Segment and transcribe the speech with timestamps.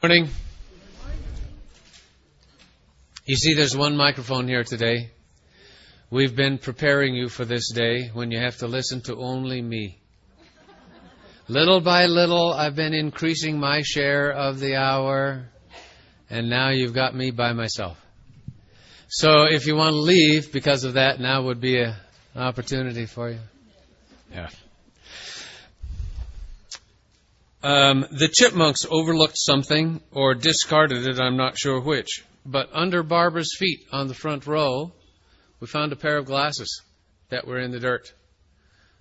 [0.00, 0.28] Morning.
[3.26, 5.10] You see, there's one microphone here today.
[6.08, 9.98] We've been preparing you for this day when you have to listen to only me.
[11.48, 15.48] Little by little, I've been increasing my share of the hour,
[16.30, 18.00] and now you've got me by myself.
[19.08, 21.96] So if you want to leave because of that, now would be an
[22.36, 23.40] opportunity for you.
[24.32, 24.48] Yeah.
[27.62, 32.24] Um, the chipmunks overlooked something or discarded it, I'm not sure which.
[32.46, 34.92] But under Barbara's feet on the front row,
[35.60, 36.82] we found a pair of glasses
[37.30, 38.12] that were in the dirt.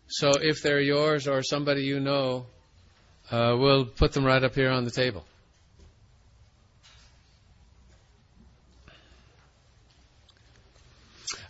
[0.08, 2.48] So if they're yours or somebody you know,
[3.30, 5.24] uh, we'll put them right up here on the table.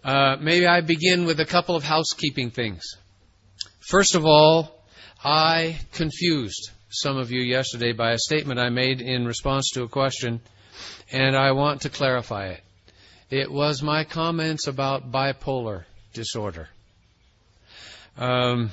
[0.04, 2.84] Uh, maybe I begin with a couple of housekeeping things.
[3.80, 4.84] First of all,
[5.24, 9.90] I confused some of you yesterday by a statement I made in response to a
[9.90, 10.41] question,
[11.12, 12.62] and I want to clarify it.
[13.30, 16.70] It was my comments about bipolar disorder.
[18.18, 18.71] Um,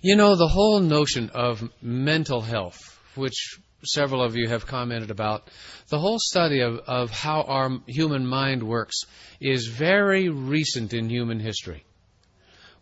[0.00, 2.78] you know, the whole notion of mental health,
[3.16, 5.48] which several of you have commented about,
[5.88, 9.02] the whole study of, of how our human mind works
[9.40, 11.84] is very recent in human history.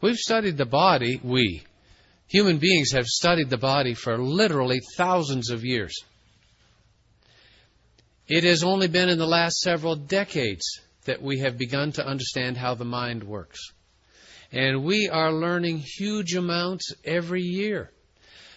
[0.00, 1.64] We've studied the body, we,
[2.28, 5.94] Human beings have studied the body for literally thousands of years.
[8.26, 12.58] It has only been in the last several decades that we have begun to understand
[12.58, 13.58] how the mind works.
[14.52, 17.90] And we are learning huge amounts every year.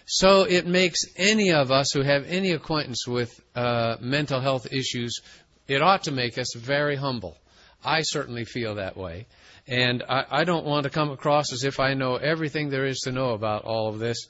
[0.04, 5.20] So it makes any of us who have any acquaintance with uh, mental health issues,
[5.68, 7.38] it ought to make us very humble.
[7.82, 9.26] I certainly feel that way.
[9.66, 13.00] And I, I don't want to come across as if I know everything there is
[13.00, 14.26] to know about all of this.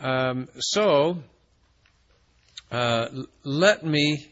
[0.00, 1.18] Um, so,
[2.70, 3.08] uh,
[3.44, 4.26] let me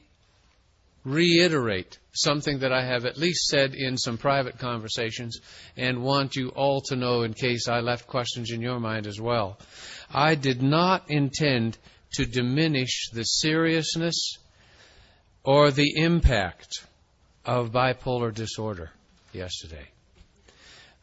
[1.04, 5.40] reiterate something that I have at least said in some private conversations
[5.76, 9.20] and want you all to know in case I left questions in your mind as
[9.20, 9.58] well.
[10.12, 11.78] I did not intend
[12.14, 14.38] to diminish the seriousness
[15.44, 16.84] or the impact
[17.44, 18.90] of bipolar disorder
[19.32, 19.86] yesterday.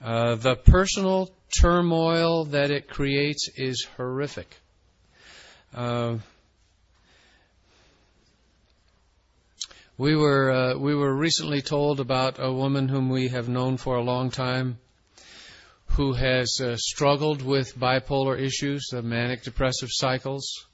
[0.01, 4.55] Uh, the personal turmoil that it creates is horrific.
[5.73, 6.17] Uh,
[9.97, 13.95] we were uh, we were recently told about a woman whom we have known for
[13.95, 14.77] a long time,
[15.87, 20.67] who has uh, struggled with bipolar issues, the manic depressive cycles.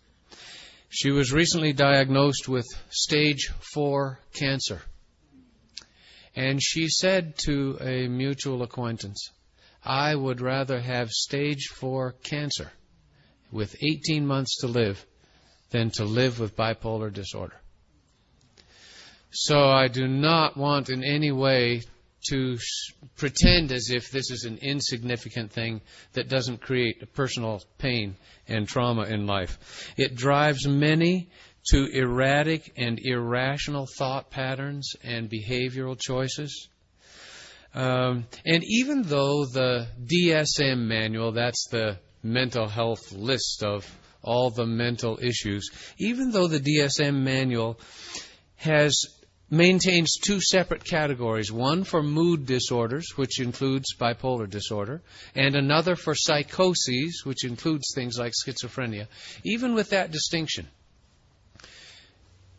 [0.89, 4.81] She was recently diagnosed with stage four cancer.
[6.35, 9.29] And she said to a mutual acquaintance,
[9.83, 12.71] I would rather have stage four cancer
[13.51, 15.05] with 18 months to live
[15.69, 17.55] than to live with bipolar disorder.
[19.31, 21.81] So I do not want in any way
[22.29, 22.57] to
[23.17, 25.81] pretend as if this is an insignificant thing
[26.13, 28.15] that doesn't create personal pain
[28.47, 29.93] and trauma in life.
[29.97, 31.29] It drives many
[31.69, 36.67] to erratic and irrational thought patterns and behavioral choices.
[37.73, 43.89] Um, and even though the DSM manual, that's the mental health list of
[44.21, 47.79] all the mental issues, even though the DSM manual
[48.57, 49.05] has
[49.49, 55.01] maintains two separate categories one for mood disorders, which includes bipolar disorder,
[55.35, 59.07] and another for psychoses, which includes things like schizophrenia.
[59.43, 60.67] Even with that distinction,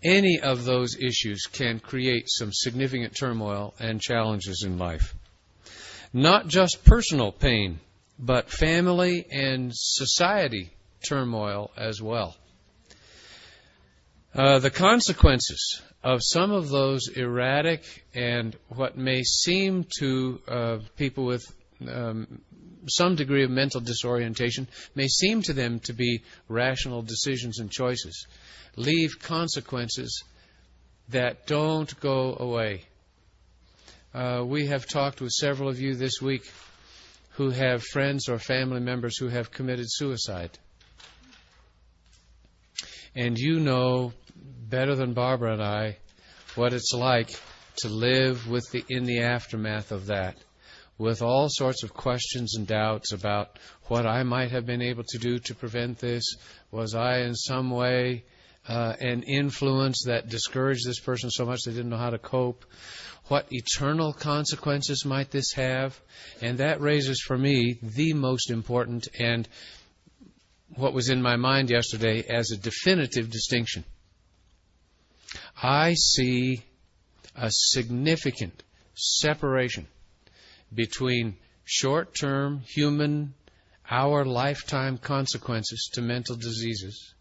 [0.04, 5.14] any of those issues can create some significant turmoil and challenges in life.
[6.12, 7.80] Not just personal pain,
[8.18, 10.70] but family and society
[11.08, 12.36] turmoil as well.
[14.34, 21.24] Uh, the consequences of some of those erratic and what may seem to uh, people
[21.24, 21.44] with
[21.88, 22.40] um,
[22.88, 28.26] some degree of mental disorientation may seem to them to be rational decisions and choices
[28.76, 30.24] leave consequences
[31.10, 32.84] that don't go away.
[34.12, 36.42] Uh, we have talked with several of you this week
[37.30, 40.56] who have friends or family members who have committed suicide.
[43.16, 45.96] And you know better than Barbara and I
[46.54, 47.30] what it's like
[47.76, 50.36] to live with the in the aftermath of that
[50.98, 55.18] with all sorts of questions and doubts about what I might have been able to
[55.18, 56.36] do to prevent this.
[56.70, 58.24] Was I in some way
[58.68, 62.64] uh, an influence that discouraged this person so much they didn't know how to cope?
[63.28, 65.98] What eternal consequences might this have?
[66.40, 69.48] And that raises for me the most important and
[70.76, 73.84] what was in my mind yesterday as a definitive distinction.
[75.62, 76.62] I see
[77.34, 78.62] a significant
[78.94, 79.86] separation
[80.74, 83.34] between short term human,
[83.90, 87.14] our lifetime consequences to mental diseases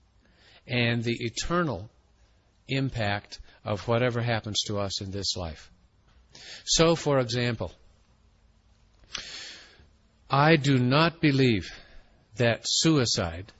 [0.67, 1.89] and the eternal
[2.67, 5.71] impact of whatever happens to us in this life.
[6.65, 7.71] So, for example,
[10.29, 11.69] I do not believe
[12.37, 13.51] that suicide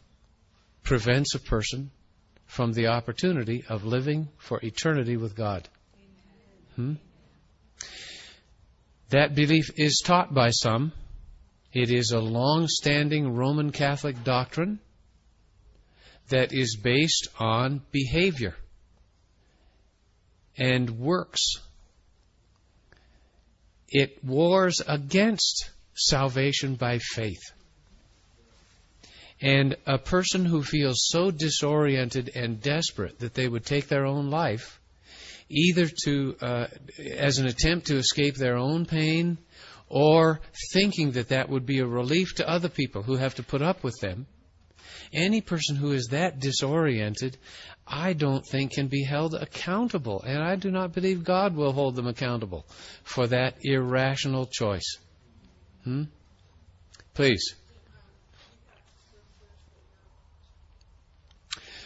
[0.84, 1.92] prevents a person
[2.46, 5.68] from the opportunity of living for eternity with God.
[6.76, 6.94] Hmm?
[9.14, 10.92] That belief is taught by some.
[11.72, 14.80] It is a long standing Roman Catholic doctrine
[16.30, 18.56] that is based on behavior
[20.58, 21.44] and works.
[23.88, 27.52] It wars against salvation by faith.
[29.40, 34.32] And a person who feels so disoriented and desperate that they would take their own
[34.32, 34.80] life,
[35.50, 36.68] either to uh,
[37.18, 39.38] as an attempt to escape their own pain,
[39.90, 40.40] or
[40.74, 43.84] thinking that that would be a relief to other people who have to put up
[43.84, 44.26] with them.
[45.14, 47.38] Any person who is that disoriented,
[47.86, 51.96] I don't think can be held accountable, and I do not believe God will hold
[51.96, 52.66] them accountable
[53.04, 54.98] for that irrational choice.
[55.84, 56.04] Hmm?
[57.14, 57.56] Please.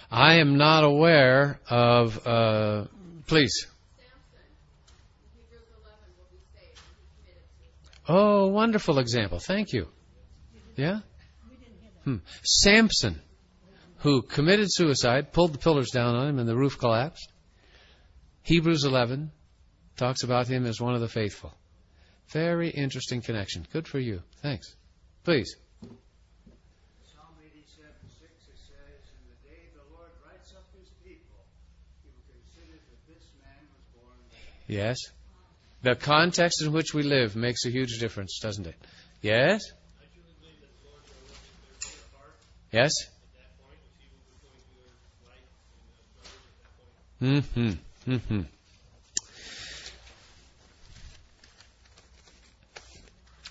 [0.09, 2.25] I am not aware of.
[2.25, 2.85] Uh,
[3.27, 3.67] please.
[8.09, 9.39] Oh, wonderful example.
[9.39, 9.87] Thank you.
[10.75, 10.99] Yeah?
[12.05, 12.17] Hmm.
[12.41, 13.21] Samson,
[13.97, 17.33] who committed suicide, pulled the pillars down on him, and the roof collapsed.
[18.43, 19.31] Hebrews 11
[19.97, 21.53] talks about him as one of the faithful.
[22.29, 23.67] Very interesting connection.
[23.73, 24.21] Good for you.
[24.41, 24.75] Thanks.
[25.25, 25.57] Please.
[25.81, 31.43] Psalm 87, 6, it says, In the day the Lord writes up his people,
[32.03, 32.96] he will consider that this man was born.
[34.67, 34.97] Yes.
[35.81, 38.75] The context in which we live makes a huge difference, doesn't it?
[39.21, 39.61] Yes?
[42.71, 42.91] Yes?
[47.21, 47.71] Mm-hmm.
[48.07, 48.41] Mm-hmm.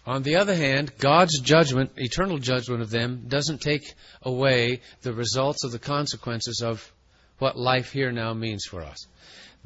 [0.06, 5.64] On the other hand, God's judgment, eternal judgment of them, doesn't take away the results
[5.64, 6.92] of the consequences of
[7.38, 9.06] what life here now means for us.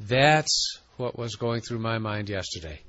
[0.07, 2.81] That's what was going through my mind yesterday.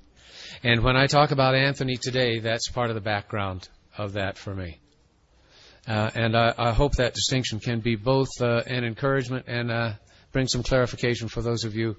[0.62, 3.68] And when I talk about Anthony today, that's part of the background
[3.98, 4.78] of that for me.
[5.86, 9.92] Uh, and I, I, hope that distinction can be both uh, an encouragement and uh,
[10.30, 11.96] bring some clarification for those of you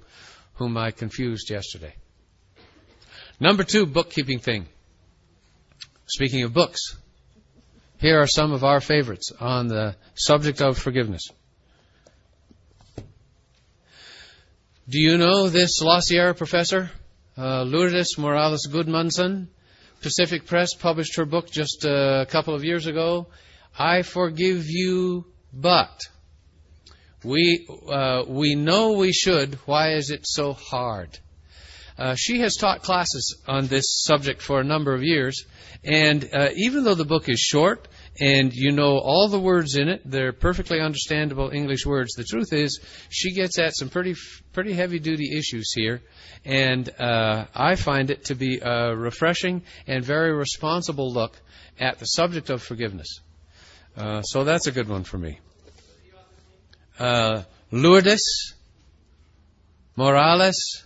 [0.54, 1.94] whom I confused yesterday.
[3.40, 4.68] Number two, bookkeeping thing.
[6.06, 6.96] Speaking of books,
[8.00, 11.24] here are some of our favorites on the subject of forgiveness.
[14.90, 16.92] Do you know this La Sierra professor,
[17.38, 19.48] uh, Lourdes Morales Gudmundsson?
[20.02, 23.28] Pacific Press published her book just a couple of years ago.
[23.80, 26.02] I forgive you, but
[27.24, 29.56] we uh, we know we should.
[29.66, 31.18] Why is it so hard?
[31.98, 35.46] Uh, she has taught classes on this subject for a number of years,
[35.86, 37.88] and uh, even though the book is short
[38.20, 42.14] and you know all the words in it, they're perfectly understandable English words.
[42.14, 42.80] The truth is,
[43.10, 44.16] she gets at some pretty
[44.54, 46.02] pretty heavy duty issues here,
[46.46, 51.40] and uh, I find it to be a refreshing and very responsible look
[51.80, 53.20] at the subject of forgiveness.
[53.98, 55.40] Uh, so that's a good one for me.
[57.00, 58.54] Uh, Lourdes
[59.96, 60.86] Morales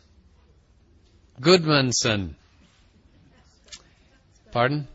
[1.41, 2.35] Gudmundsson.
[4.51, 4.87] Pardon?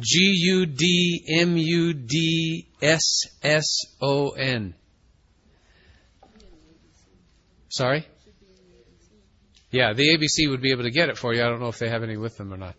[0.00, 3.66] G U D M U D S S
[4.00, 4.74] O N.
[7.68, 8.06] Sorry?
[9.70, 11.42] Yeah, the ABC would be able to get it for you.
[11.42, 12.76] I don't know if they have any with them or not.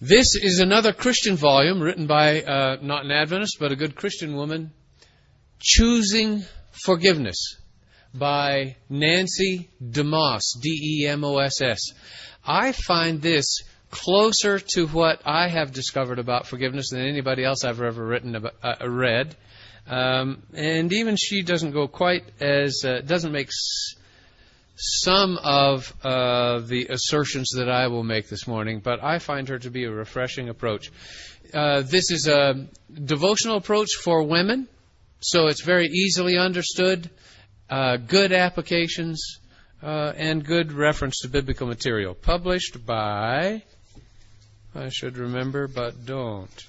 [0.00, 4.36] This is another Christian volume written by uh, not an Adventist, but a good Christian
[4.36, 4.72] woman.
[5.60, 6.44] Choosing
[6.84, 7.56] Forgiveness
[8.14, 11.80] by Nancy DeMoss, D E M O S S.
[12.44, 17.80] I find this closer to what I have discovered about forgiveness than anybody else I've
[17.80, 19.36] ever written about, uh, read.
[19.86, 23.94] Um, and even she doesn't go quite as uh, doesn't make s-
[24.76, 29.58] some of uh, the assertions that I will make this morning, but I find her
[29.58, 30.90] to be a refreshing approach.
[31.54, 34.68] Uh, this is a devotional approach for women,
[35.20, 37.08] so it's very easily understood
[37.70, 39.40] uh, good applications,
[39.82, 42.14] uh, and good reference to biblical material.
[42.14, 43.62] Published by,
[44.78, 46.66] I should remember, but don't.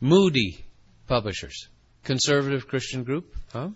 [0.00, 0.64] Moody,
[1.06, 1.68] Publishers.
[2.02, 3.34] Conservative Christian group.
[3.52, 3.68] Huh?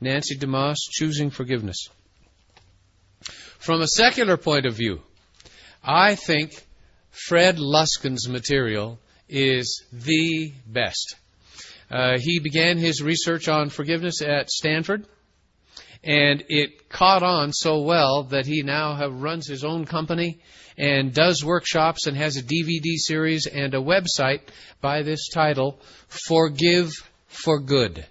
[0.00, 1.88] Nancy DeMoss, Choosing Forgiveness.
[3.58, 5.02] From a secular point of view,
[5.84, 6.52] I think
[7.10, 8.98] Fred Luskin's material
[9.28, 11.16] is the best.
[11.90, 15.06] Uh, he began his research on forgiveness at Stanford,
[16.02, 20.38] and it caught on so well that he now runs his own company
[20.76, 24.40] and does workshops and has a DVD series and a website
[24.80, 26.90] by this title, Forgive
[27.26, 28.06] for Good.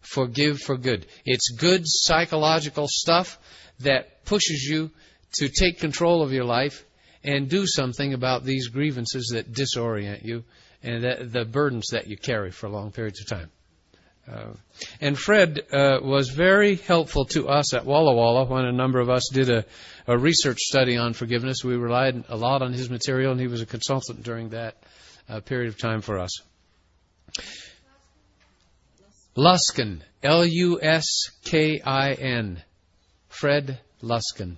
[0.00, 1.06] Forgive for Good.
[1.24, 3.38] It's good psychological stuff
[3.80, 4.90] that pushes you
[5.34, 6.84] to take control of your life
[7.22, 10.44] and do something about these grievances that disorient you
[10.82, 11.02] and
[11.32, 13.50] the burdens that you carry for long periods of time.
[14.30, 14.48] Uh,
[15.00, 19.08] and Fred uh, was very helpful to us at Walla Walla when a number of
[19.08, 19.64] us did a,
[20.08, 21.62] a, research study on forgiveness.
[21.62, 24.76] We relied a lot on his material, and he was a consultant during that
[25.28, 26.40] uh, period of time for us.
[29.36, 31.06] Luskin, L U S
[31.44, 32.62] K I N,
[33.28, 34.56] Fred Luskin.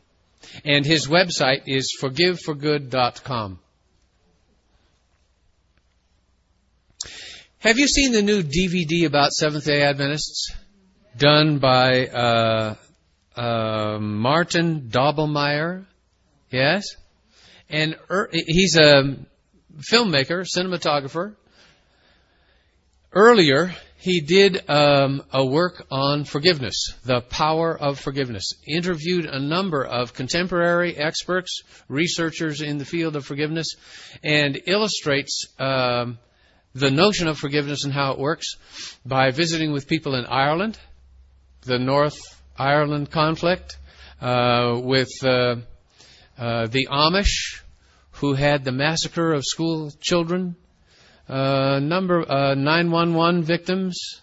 [0.64, 3.58] And his website is forgiveforgood.com.
[7.60, 10.52] Have you seen the new DVD about Seventh day Adventists?
[11.16, 12.74] Done by uh,
[13.34, 15.84] uh, Martin Doblmeier.
[16.52, 16.84] Yes?
[17.68, 19.16] And er, he's a
[19.92, 21.34] filmmaker, cinematographer.
[23.12, 28.52] Earlier, he did um, a work on forgiveness, the power of forgiveness.
[28.68, 33.74] Interviewed a number of contemporary experts, researchers in the field of forgiveness,
[34.22, 36.18] and illustrates um,
[36.78, 38.56] the notion of forgiveness and how it works
[39.04, 40.78] by visiting with people in Ireland,
[41.62, 42.18] the North
[42.56, 43.78] Ireland conflict,
[44.20, 45.56] uh, with uh,
[46.38, 47.60] uh, the Amish,
[48.12, 50.56] who had the massacre of school children
[51.28, 54.22] uh, number uh, 911 victims.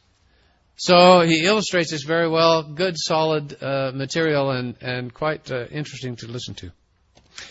[0.75, 2.63] So he illustrates this very well.
[2.63, 6.71] Good, solid uh, material, and and quite interesting to listen to.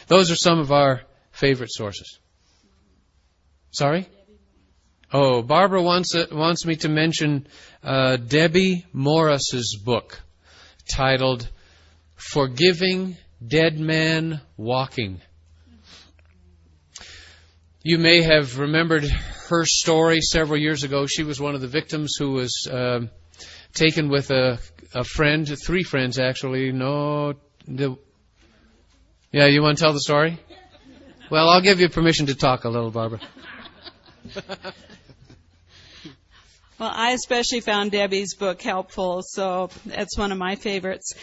[0.09, 2.19] Those are some of our favorite sources.
[3.71, 4.07] Sorry.
[5.17, 7.47] Oh, Barbara wants uh, wants me to mention
[7.85, 10.21] uh, Debbie Morris's book
[10.93, 11.49] titled
[12.17, 13.17] "Forgiving
[13.47, 15.21] Dead Man Walking."
[17.85, 19.05] You may have remembered
[19.51, 21.07] her story several years ago.
[21.07, 23.03] She was one of the victims who was uh,
[23.73, 24.59] taken with a,
[24.95, 26.73] a friend, three friends actually.
[26.73, 27.35] No,
[27.69, 27.97] the,
[29.31, 30.41] yeah, you want to tell the story?
[31.31, 33.21] Well, I'll give you permission to talk a little, Barbara.
[36.79, 41.15] well, I especially found Debbie's book helpful, so it's one of my favorites.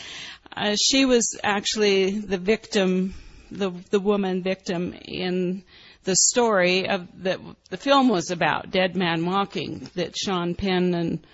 [0.56, 3.14] Uh, she was actually the victim,
[3.52, 5.64] the the woman victim in
[6.04, 7.40] the story of that
[7.70, 11.26] the film was about, Dead Man Walking, that Sean Penn and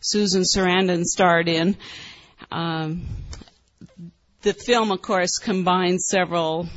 [0.00, 1.76] Susan Sarandon starred in.
[2.50, 3.06] Um,
[4.42, 6.68] the film, of course, combines several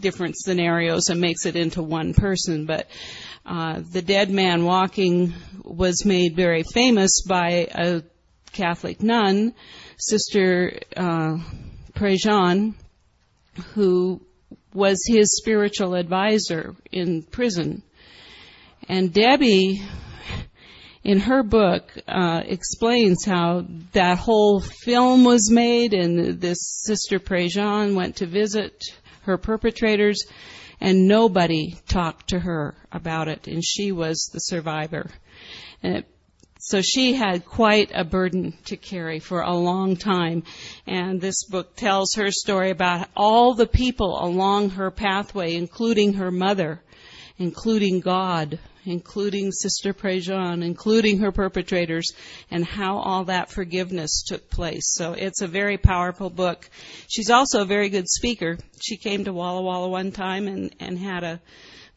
[0.00, 2.88] different scenarios and makes it into one person, but
[3.46, 8.02] uh, the Dead Man Walking was made very famous by a
[8.52, 9.54] Catholic nun,
[9.98, 11.38] Sister uh,
[11.94, 12.74] Prejean,
[13.74, 14.20] who
[14.74, 17.82] was his spiritual advisor in prison.
[18.88, 19.82] And Debbie,
[21.02, 27.94] in her book, uh, explains how that whole film was made, and this sister Prejean
[27.94, 28.84] went to visit
[29.28, 30.26] her perpetrators,
[30.80, 35.10] and nobody talked to her about it, and she was the survivor.
[35.82, 36.06] It
[36.60, 40.42] so she had quite a burden to carry for a long time.
[40.88, 46.32] And this book tells her story about all the people along her pathway, including her
[46.32, 46.82] mother,
[47.38, 48.58] including God,
[48.88, 52.12] including Sister Prejean, including her perpetrators,
[52.50, 54.92] and how all that forgiveness took place.
[54.94, 56.68] So it's a very powerful book.
[57.08, 58.58] She's also a very good speaker.
[58.80, 61.40] She came to Walla Walla one time and, and had a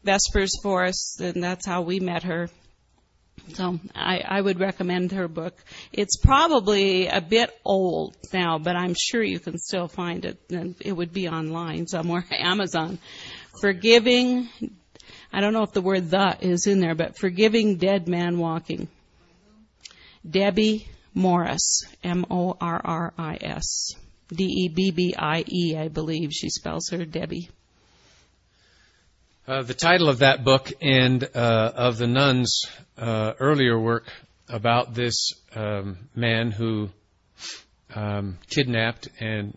[0.04, 2.50] Vespers for us, and that's how we met her.
[3.54, 5.56] So I, I would recommend her book.
[5.92, 10.38] It's probably a bit old now, but I'm sure you can still find it.
[10.50, 12.98] And it would be online somewhere, Amazon.
[13.60, 14.48] Forgiving,
[15.32, 18.88] I don't know if the word the is in there, but Forgiving Dead Man Walking.
[20.28, 23.94] Debbie Morris, M-O-R-R-I-S.
[24.28, 27.50] D-E-B-B-I-E, I believe she spells her Debbie.
[29.46, 32.64] Uh, the title of that book and uh, of the nun's
[32.96, 34.06] uh, earlier work
[34.48, 36.88] about this um, man who
[37.94, 39.56] um, kidnapped and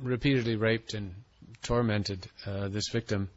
[0.00, 1.14] repeatedly raped and
[1.62, 3.28] tormented uh, this victim.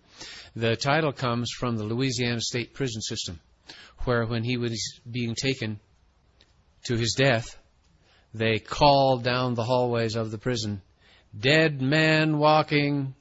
[0.58, 3.40] The title comes from the Louisiana State Prison System.
[4.06, 5.80] where when he was being taken
[6.86, 7.56] to his death,
[8.34, 10.82] they called down the hallways of the prison,
[11.38, 13.14] Dead man walking,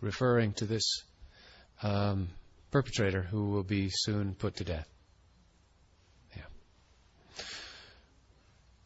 [0.00, 1.02] referring to this
[1.82, 2.28] um,
[2.70, 4.88] perpetrator who will be soon put to death.
[6.36, 6.42] Yeah.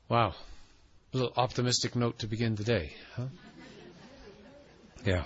[0.09, 0.35] Wow.
[1.13, 3.27] A little optimistic note to begin the day, huh?
[5.05, 5.25] Yeah.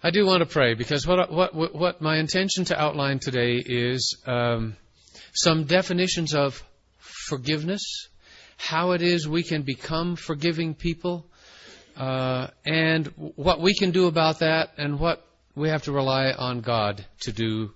[0.00, 4.16] I do want to pray because what what what my intention to outline today is
[4.26, 4.76] um,
[5.32, 6.62] some definitions of
[6.98, 7.82] forgiveness,
[8.56, 11.26] how it is we can become forgiving people,
[11.96, 15.26] uh, and what we can do about that, and what
[15.56, 17.72] we have to rely on God to do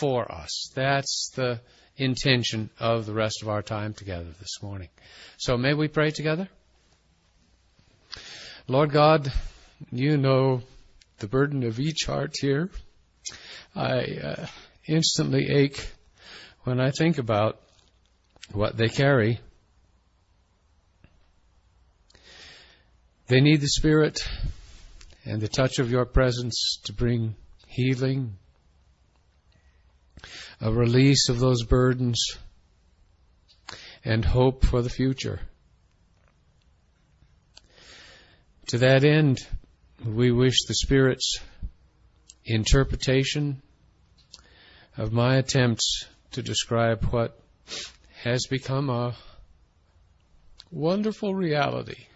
[0.00, 0.72] for us.
[0.74, 1.60] That's the
[1.98, 4.88] intention of the rest of our time together this morning.
[5.36, 6.48] So may we pray together?
[8.66, 9.30] Lord God,
[9.90, 10.62] you know
[11.20, 12.70] the burden of each heart here.
[13.74, 14.46] I uh,
[14.88, 15.86] instantly ache
[16.64, 17.60] when I think about
[18.52, 19.38] what they carry.
[23.28, 24.18] They need the Spirit
[25.24, 27.36] and the touch of your presence to bring
[27.68, 28.36] healing,
[30.60, 32.20] a release of those burdens,
[34.04, 35.40] and hope for the future.
[38.68, 39.46] To that end,
[40.04, 41.40] we wish the Spirit's
[42.44, 43.60] interpretation
[44.96, 47.38] of my attempts to describe what
[48.22, 49.14] has become a
[50.70, 52.06] wonderful reality.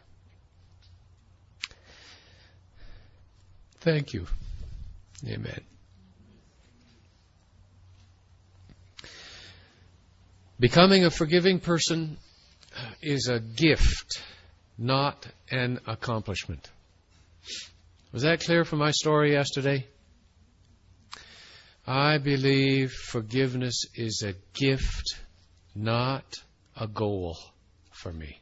[3.81, 4.27] Thank you.
[5.29, 5.61] Amen.
[10.59, 12.17] Becoming a forgiving person
[13.03, 14.23] is a gift,
[14.79, 16.71] not an accomplishment.
[18.15, 19.89] Was that clear from my story yesterday?
[21.85, 25.19] I believe forgiveness is a gift,
[25.75, 26.23] not
[26.77, 27.37] a goal
[27.91, 28.41] for me.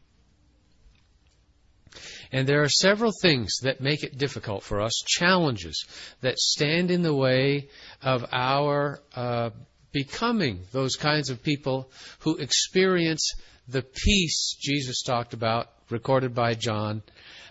[2.30, 5.86] And there are several things that make it difficult for us, challenges
[6.20, 7.70] that stand in the way
[8.02, 9.50] of our uh,
[9.90, 13.32] becoming those kinds of people who experience
[13.68, 17.02] the peace Jesus talked about, recorded by John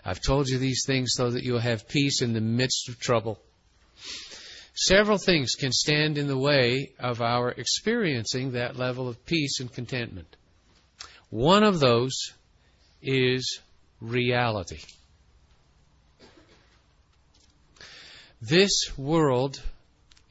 [0.04, 3.38] I've told you these things so that you'll have peace in the midst of trouble.
[4.74, 9.72] Several things can stand in the way of our experiencing that level of peace and
[9.72, 10.36] contentment.
[11.30, 12.32] One of those
[13.02, 13.60] is
[14.00, 14.80] reality.
[18.40, 19.62] This world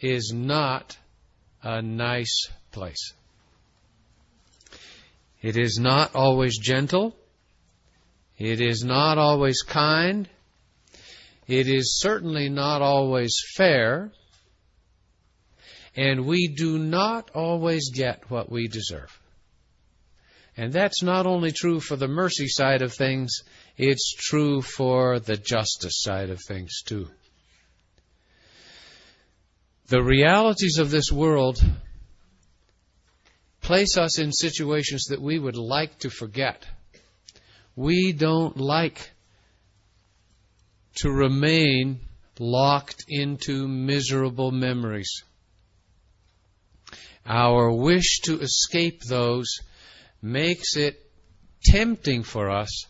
[0.01, 0.97] is not
[1.63, 3.13] a nice place.
[5.41, 7.15] It is not always gentle.
[8.41, 10.27] It is not always kind.
[11.47, 14.11] It is certainly not always fair.
[15.95, 19.15] And we do not always get what we deserve.
[20.57, 23.31] And that's not only true for the mercy side of things,
[23.77, 27.09] it's true for the justice side of things too.
[29.89, 31.63] The realities of this world
[33.61, 36.65] place us in situations that we would like to forget
[37.75, 39.11] we don't like
[40.95, 41.99] to remain
[42.39, 45.23] locked into miserable memories.
[47.25, 49.47] Our wish to escape those
[50.21, 50.99] makes it
[51.63, 52.85] tempting for us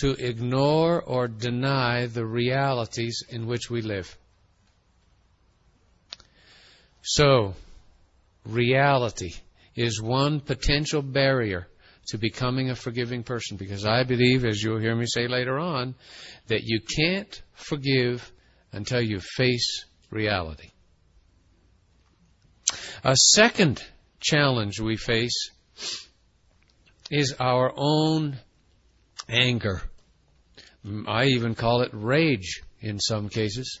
[0.00, 4.16] to ignore or deny the realities in which we live.
[7.02, 7.54] So,
[8.44, 9.32] reality
[9.74, 11.66] is one potential barrier
[12.08, 15.94] to becoming a forgiving person because I believe, as you'll hear me say later on,
[16.48, 18.32] that you can't forgive
[18.72, 20.70] until you face reality.
[23.04, 23.82] A second
[24.20, 25.50] challenge we face
[27.10, 28.38] is our own
[29.28, 29.82] anger.
[31.06, 33.80] I even call it rage in some cases.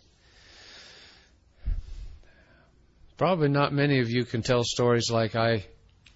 [3.16, 5.66] Probably not many of you can tell stories like I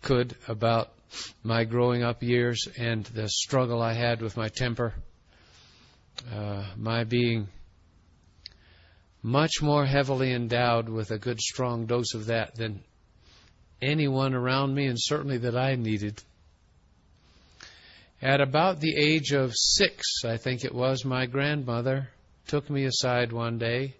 [0.02, 0.90] could about
[1.42, 4.94] my growing up years and the struggle I had with my temper,
[6.32, 7.48] uh, my being
[9.22, 12.82] much more heavily endowed with a good strong dose of that than
[13.80, 16.22] anyone around me, and certainly that I needed.
[18.20, 22.08] At about the age of six, I think it was, my grandmother
[22.46, 23.94] took me aside one day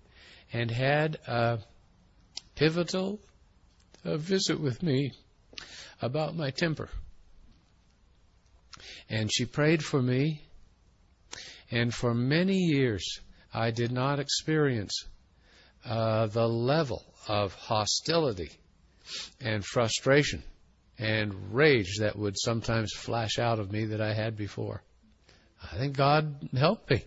[0.53, 1.59] and had a
[2.55, 3.19] pivotal
[4.05, 5.13] a visit with me
[6.03, 6.91] about my temper.
[9.09, 10.43] And she prayed for me.
[11.71, 13.21] And for many years,
[13.53, 15.05] I did not experience
[15.85, 18.51] uh, the level of hostility
[19.41, 20.43] and frustration
[20.99, 24.83] and rage that would sometimes flash out of me that I had before.
[25.63, 27.05] I think God helped me.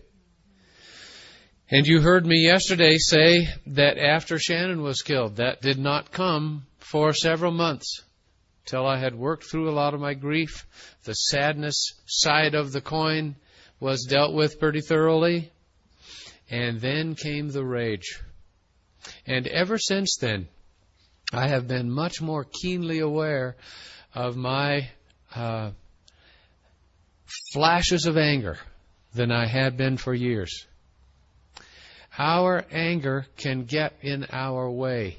[1.70, 6.66] And you heard me yesterday say that after Shannon was killed, that did not come
[6.78, 8.02] for several months
[8.68, 10.66] till I had worked through a lot of my grief.
[11.04, 13.36] The sadness side of the coin
[13.80, 15.50] was dealt with pretty thoroughly.
[16.50, 18.20] And then came the rage.
[19.26, 20.48] And ever since then,
[21.32, 23.56] I have been much more keenly aware
[24.14, 24.88] of my
[25.34, 25.70] uh,
[27.52, 28.58] flashes of anger
[29.14, 30.66] than I had been for years.
[32.18, 35.18] Our anger can get in our way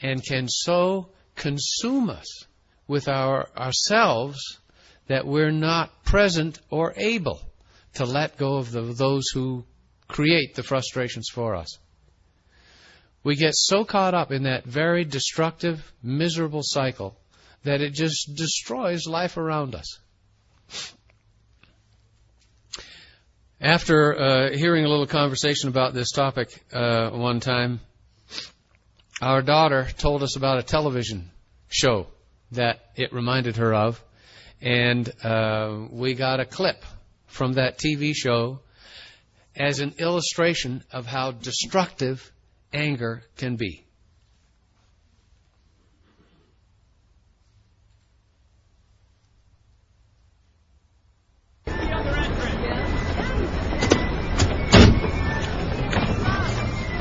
[0.00, 2.46] and can so consume us
[2.88, 4.58] with our ourselves
[5.06, 7.40] that we're not present or able
[7.94, 9.64] to let go of the, those who
[10.08, 11.78] create the frustrations for us.
[13.22, 17.16] We get so caught up in that very destructive, miserable cycle
[17.64, 19.98] that it just destroys life around us.
[23.60, 27.80] After uh, hearing a little conversation about this topic uh, one time,
[29.20, 31.30] our daughter told us about a television
[31.68, 32.06] show
[32.52, 34.02] that it reminded her of,
[34.60, 36.84] and uh, we got a clip
[37.26, 38.60] from that TV show
[39.54, 42.30] as an illustration of how destructive
[42.72, 43.82] anger can be.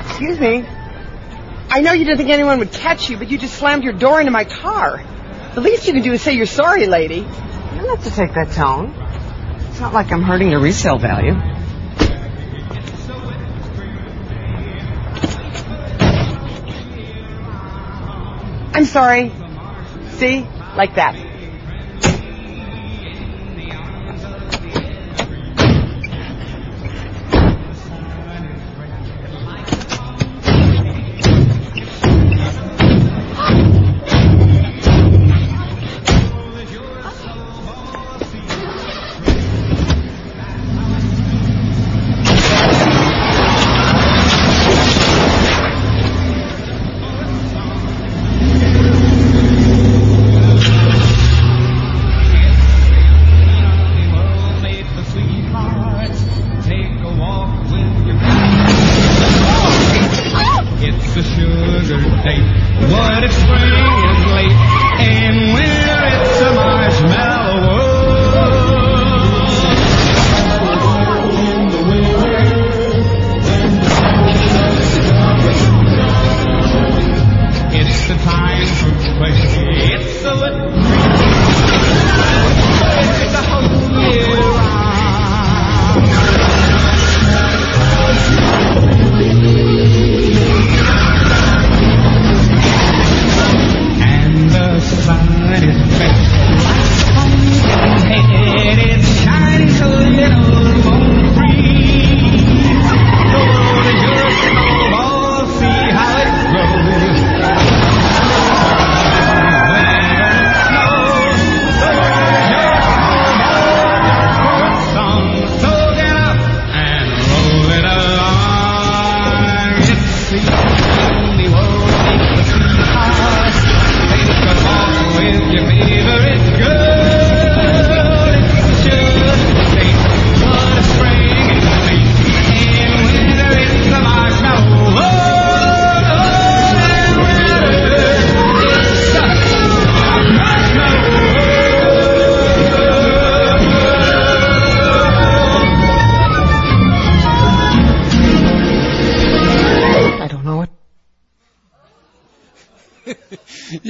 [0.08, 0.66] Excuse me.
[1.76, 4.22] I know you didn't think anyone would catch you, but you just slammed your door
[4.22, 5.04] into my car.
[5.56, 7.16] The least you can do is say you're sorry, lady.
[7.16, 7.24] You
[7.82, 8.94] don't have to take that tone.
[9.68, 11.34] It's not like I'm hurting your resale value.
[18.74, 19.34] I'm sorry.
[20.12, 20.48] See?
[20.78, 21.25] Like that.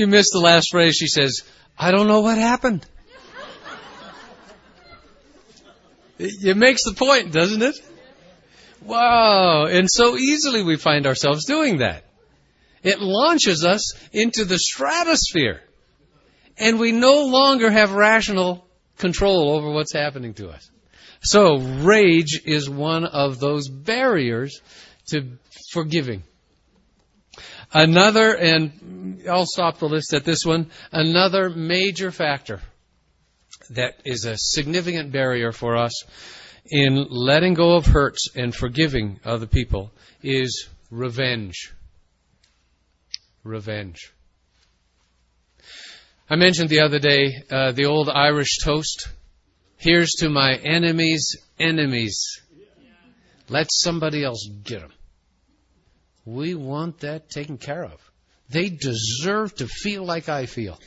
[0.05, 0.95] You missed the last phrase.
[0.95, 1.41] She says,
[1.79, 2.85] I don't know what happened.
[6.19, 7.75] It, it makes the point, doesn't it?
[8.83, 9.65] Wow.
[9.65, 12.03] And so easily we find ourselves doing that.
[12.83, 15.63] It launches us into the stratosphere.
[16.55, 18.67] And we no longer have rational
[18.99, 20.69] control over what's happening to us.
[21.23, 24.61] So rage is one of those barriers
[25.07, 25.39] to
[25.71, 26.21] forgiving.
[27.73, 32.61] Another, and I'll stop the list at this one, another major factor
[33.71, 36.03] that is a significant barrier for us
[36.65, 39.91] in letting go of hurts and forgiving other people
[40.23, 41.73] is revenge.
[43.43, 44.11] Revenge.
[46.29, 49.09] I mentioned the other day uh, the old Irish toast.
[49.77, 52.41] Here's to my enemies' enemies.
[53.47, 54.91] Let somebody else get them.
[56.25, 58.11] We want that taken care of.
[58.49, 60.79] They deserve to feel like I feel.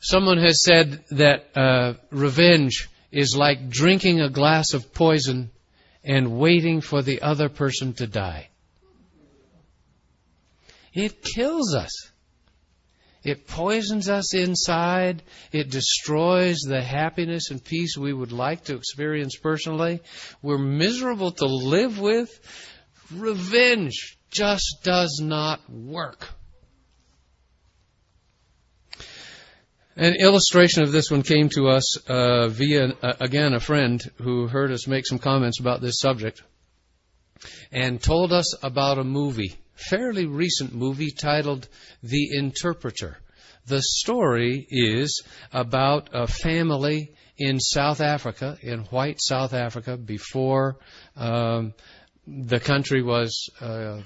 [0.00, 5.50] Someone has said that uh, revenge is like drinking a glass of poison
[6.02, 8.48] and waiting for the other person to die.
[10.92, 12.10] It kills us.
[13.24, 15.22] It poisons us inside.
[15.50, 20.00] It destroys the happiness and peace we would like to experience personally.
[20.42, 22.28] We're miserable to live with.
[23.12, 26.28] Revenge just does not work.
[29.96, 34.48] An illustration of this one came to us uh, via, uh, again, a friend who
[34.48, 36.42] heard us make some comments about this subject
[37.70, 41.68] and told us about a movie, fairly recent movie titled
[42.02, 43.18] The Interpreter.
[43.66, 50.76] The story is about a family in South Africa, in white South Africa, before
[51.16, 51.72] um,
[52.26, 54.00] the country was uh,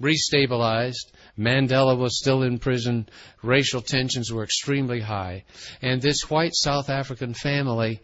[0.00, 1.12] restabilized.
[1.38, 3.08] Mandela was still in prison.
[3.42, 5.44] Racial tensions were extremely high.
[5.80, 8.00] And this white South African family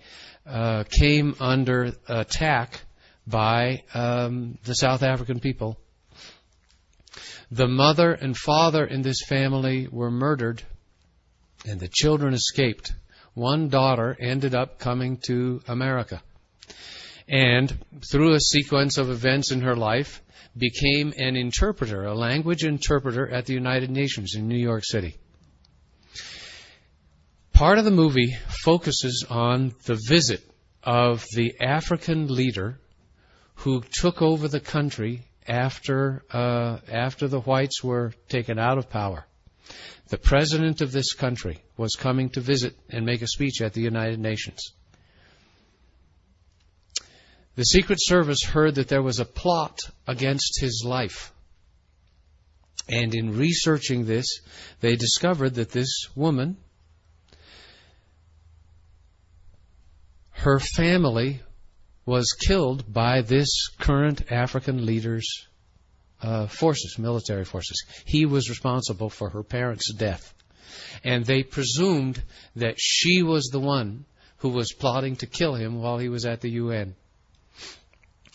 [0.47, 2.81] uh, came under attack
[3.27, 5.79] by um, the South African people.
[7.51, 10.63] The mother and father in this family were murdered,
[11.67, 12.93] and the children escaped.
[13.35, 16.23] One daughter ended up coming to America.
[17.29, 17.79] And
[18.11, 20.23] through a sequence of events in her life,
[20.57, 25.17] became an interpreter, a language interpreter at the United Nations in New York City.
[27.53, 30.43] Part of the movie focuses on the visit
[30.83, 32.79] of the African leader
[33.57, 39.27] who took over the country after uh, after the whites were taken out of power.
[40.09, 43.83] The president of this country was coming to visit and make a speech at the
[43.83, 44.73] United Nations.
[47.59, 51.33] The Secret Service heard that there was a plot against his life.
[52.89, 54.27] And in researching this,
[54.79, 56.57] they discovered that this woman,
[60.31, 61.41] her family
[62.07, 65.49] was killed by this current African leader's
[66.23, 67.85] uh, forces, military forces.
[68.05, 70.33] He was responsible for her parents' death.
[71.03, 72.23] And they presumed
[72.55, 74.05] that she was the one
[74.37, 76.95] who was plotting to kill him while he was at the UN.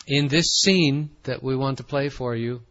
[0.06, 2.62] In this scene that we want to play for you,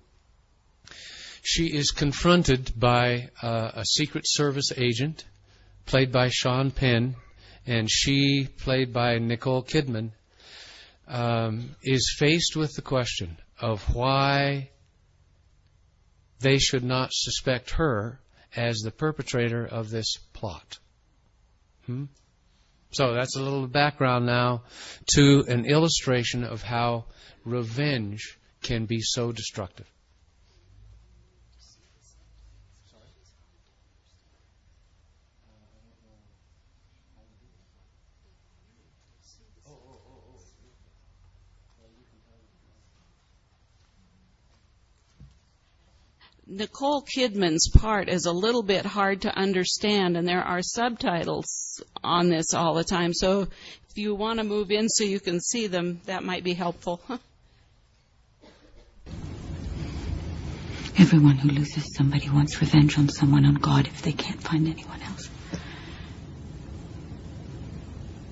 [1.41, 5.26] she is confronted by uh, a Secret Service agent,
[5.86, 7.15] played by Sean Penn,
[7.65, 10.12] and she, played by Nicole Kidman,
[11.08, 14.69] um, is faced with the question of why
[16.39, 18.19] they should not suspect her
[18.56, 20.78] as the perpetrator of this plot.
[21.88, 22.06] Hmm?
[22.94, 24.64] So that's a little background now
[25.16, 27.06] to an illustration of how
[27.44, 29.88] revenge can be so destructive.
[46.56, 52.30] Nicole Kidman's part is a little bit hard to understand, and there are subtitles on
[52.30, 53.12] this all the time.
[53.12, 53.48] So
[53.89, 57.02] if you want to move in so you can see them, that might be helpful.
[61.00, 65.02] Everyone who loses somebody wants revenge on someone on God if they can't find anyone
[65.02, 65.28] else.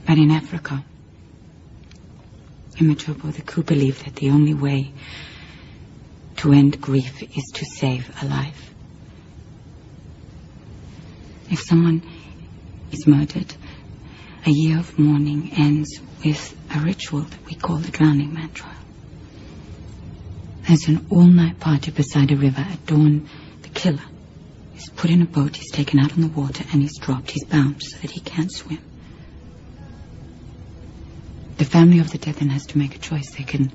[0.05, 0.86] But in Africa,
[2.77, 4.91] in Matobo, the Ku believed that the only way
[6.41, 8.73] to end grief is to save a life.
[11.51, 12.01] If someone
[12.91, 13.54] is murdered,
[14.47, 18.73] a year of mourning ends with a ritual that we call the Drowning Man trial.
[20.67, 23.30] There's an all-night party beside a river at dawn.
[23.62, 24.01] The killer
[24.75, 27.30] is put in a boat, he's taken out on the water, and he's dropped.
[27.30, 28.80] He's bound so that he can't swim.
[31.58, 33.30] The family of the dead then has to make a choice.
[33.38, 33.71] They can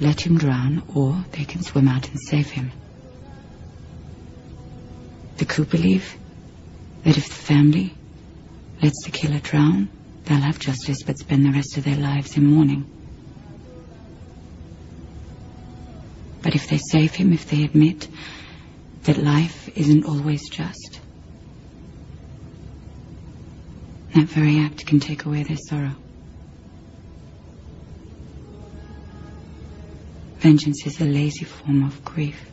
[0.00, 2.70] let him drown, or they can swim out and save him.
[5.38, 6.16] The Ku believe
[7.04, 7.94] that if the family
[8.82, 9.88] lets the killer drown,
[10.24, 12.84] they'll have justice but spend the rest of their lives in mourning.
[16.42, 18.08] But if they save him, if they admit
[19.04, 21.00] that life isn't always just,
[24.14, 25.94] that very act can take away their sorrow.
[30.38, 32.48] Vengeance is a lazy form of grief.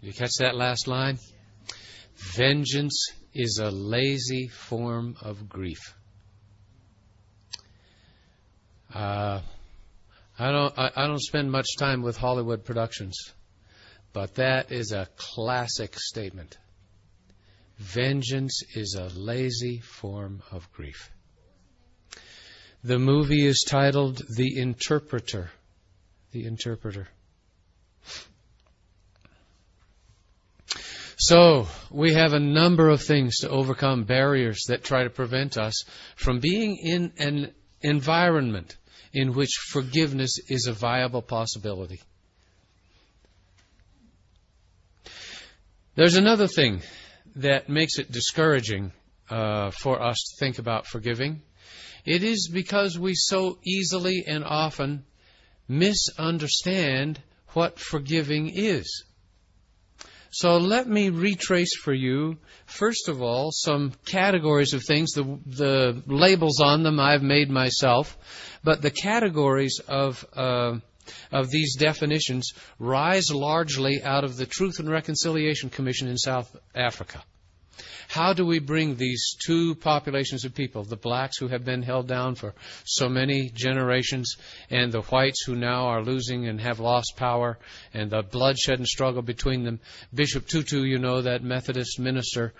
[0.00, 1.18] You catch that last line?
[2.16, 5.94] Vengeance is a lazy form of grief.
[8.94, 9.40] Uh,
[10.38, 10.76] I don't.
[10.76, 13.32] I, I don't spend much time with Hollywood productions,
[14.12, 16.58] but that is a classic statement.
[17.78, 21.10] Vengeance is a lazy form of grief.
[22.82, 25.50] The movie is titled The Interpreter.
[26.32, 27.08] The Interpreter.
[31.16, 35.84] So, we have a number of things to overcome barriers that try to prevent us
[36.16, 38.76] from being in an environment
[39.14, 42.00] in which forgiveness is a viable possibility.
[45.94, 46.82] There's another thing
[47.36, 48.92] that makes it discouraging
[49.30, 51.42] uh, for us to think about forgiving.
[52.04, 55.04] It is because we so easily and often
[55.68, 59.04] misunderstand what forgiving is.
[60.36, 65.12] So let me retrace for you, first of all, some categories of things.
[65.12, 68.18] The, the labels on them I've made myself,
[68.64, 70.78] but the categories of uh,
[71.30, 77.22] of these definitions rise largely out of the Truth and Reconciliation Commission in South Africa.
[78.08, 82.06] How do we bring these two populations of people, the blacks who have been held
[82.06, 84.36] down for so many generations,
[84.70, 87.58] and the whites who now are losing and have lost power,
[87.92, 89.80] and the bloodshed and struggle between them?
[90.12, 92.54] Bishop Tutu, you know, that Methodist minister,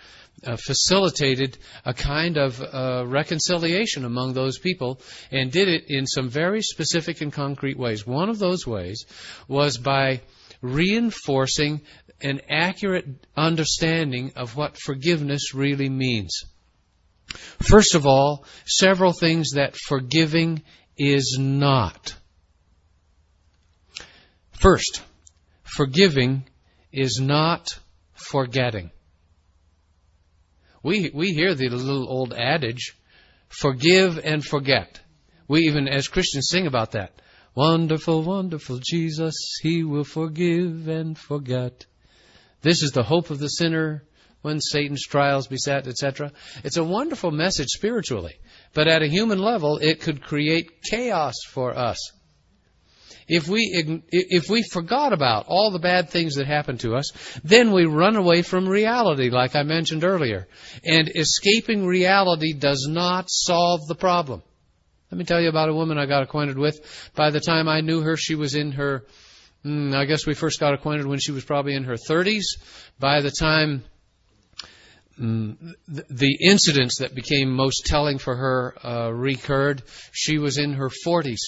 [0.44, 5.00] uh, facilitated a kind of uh, reconciliation among those people
[5.30, 8.06] and did it in some very specific and concrete ways.
[8.06, 9.04] One of those ways
[9.48, 10.22] was by
[10.60, 11.82] reinforcing
[12.20, 16.44] an accurate understanding of what forgiveness really means.
[17.60, 20.62] First of all, several things that forgiving
[20.96, 22.14] is not.
[24.52, 25.02] First,
[25.62, 26.44] forgiving
[26.92, 27.78] is not
[28.14, 28.90] forgetting.
[30.82, 32.96] We, we hear the little old adage,
[33.48, 35.00] forgive and forget.
[35.48, 37.20] We even, as Christians, sing about that.
[37.54, 41.86] Wonderful, wonderful Jesus, He will forgive and forget.
[42.64, 44.04] This is the hope of the sinner
[44.40, 46.32] when Satan's trials beset, etc.
[46.64, 48.34] It's a wonderful message spiritually,
[48.72, 51.98] but at a human level, it could create chaos for us.
[53.28, 53.70] If we
[54.10, 57.12] if we forgot about all the bad things that happen to us,
[57.44, 60.48] then we run away from reality, like I mentioned earlier.
[60.84, 64.42] And escaping reality does not solve the problem.
[65.10, 66.80] Let me tell you about a woman I got acquainted with.
[67.14, 69.04] By the time I knew her, she was in her
[69.64, 72.44] Mm, I guess we first got acquainted when she was probably in her 30s.
[72.98, 73.84] By the time
[75.18, 80.74] mm, the, the incidents that became most telling for her uh, recurred, she was in
[80.74, 81.38] her 40s.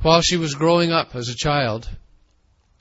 [0.00, 1.88] While she was growing up as a child,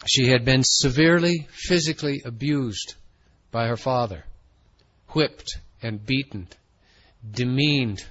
[0.06, 2.96] she had been severely physically abused
[3.50, 4.26] by her father,
[5.10, 6.48] whipped and beaten,
[7.30, 8.06] demeaned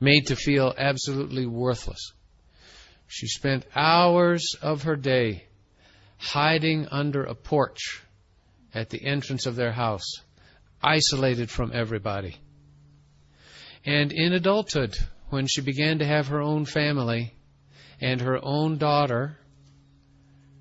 [0.00, 2.12] made to feel absolutely worthless.
[3.06, 5.44] She spent hours of her day
[6.16, 8.02] hiding under a porch
[8.74, 10.20] at the entrance of their house,
[10.82, 12.36] isolated from everybody.
[13.84, 14.96] And in adulthood,
[15.28, 17.34] when she began to have her own family
[18.00, 19.36] and her own daughter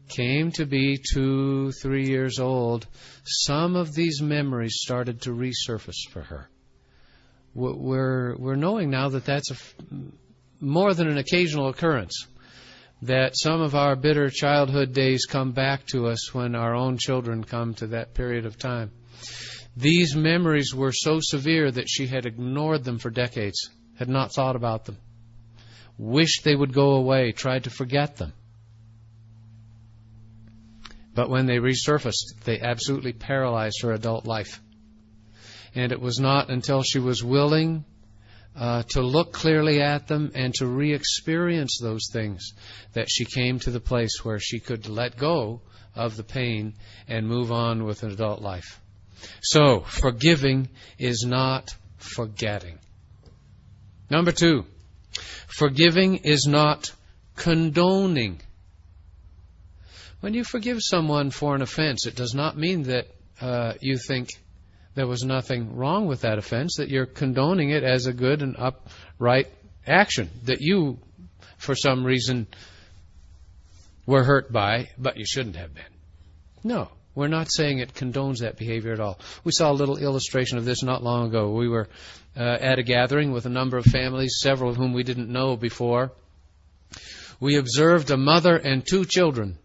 [0.09, 2.87] came to be two, three years old,
[3.23, 6.49] some of these memories started to resurface for her
[7.53, 9.75] we're we're knowing now that that's a f-
[10.59, 12.27] more than an occasional occurrence.
[13.03, 17.45] That some of our bitter childhood days come back to us when our own children
[17.45, 18.91] come to that period of time.
[19.77, 24.57] These memories were so severe that she had ignored them for decades, had not thought
[24.57, 24.97] about them,
[25.97, 28.33] wished they would go away, tried to forget them.
[31.15, 34.59] But when they resurfaced, they absolutely paralyzed her adult life
[35.75, 37.85] and it was not until she was willing
[38.55, 42.53] uh, to look clearly at them and to re experience those things
[42.93, 45.61] that she came to the place where she could let go
[45.95, 46.73] of the pain
[47.07, 48.79] and move on with an adult life.
[49.41, 52.79] So, forgiving is not forgetting.
[54.09, 54.65] Number two,
[55.47, 56.91] forgiving is not
[57.35, 58.41] condoning.
[60.21, 63.07] When you forgive someone for an offense, it does not mean that
[63.39, 64.29] uh, you think
[64.99, 68.57] there was nothing wrong with that offense, that you're condoning it as a good and
[68.57, 69.47] upright
[69.87, 70.99] action that you,
[71.57, 72.47] for some reason,
[74.05, 75.83] were hurt by, but you shouldn't have been.
[76.65, 79.19] No, we're not saying it condones that behavior at all.
[79.45, 81.53] We saw a little illustration of this not long ago.
[81.53, 81.87] We were
[82.35, 85.55] uh, at a gathering with a number of families, several of whom we didn't know
[85.55, 86.11] before.
[87.39, 89.59] we observed a mother and two children.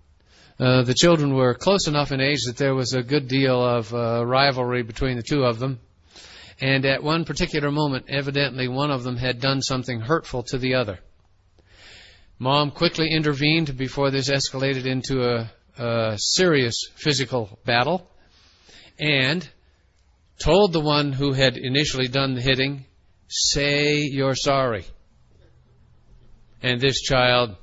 [0.58, 3.92] Uh, the children were close enough in age that there was a good deal of
[3.92, 5.80] uh, rivalry between the two of them.
[6.60, 10.74] And at one particular moment, evidently one of them had done something hurtful to the
[10.74, 11.00] other.
[12.38, 18.08] Mom quickly intervened before this escalated into a, a serious physical battle
[18.98, 19.48] and
[20.38, 22.84] told the one who had initially done the hitting,
[23.28, 24.84] say you're sorry.
[26.62, 27.56] And this child,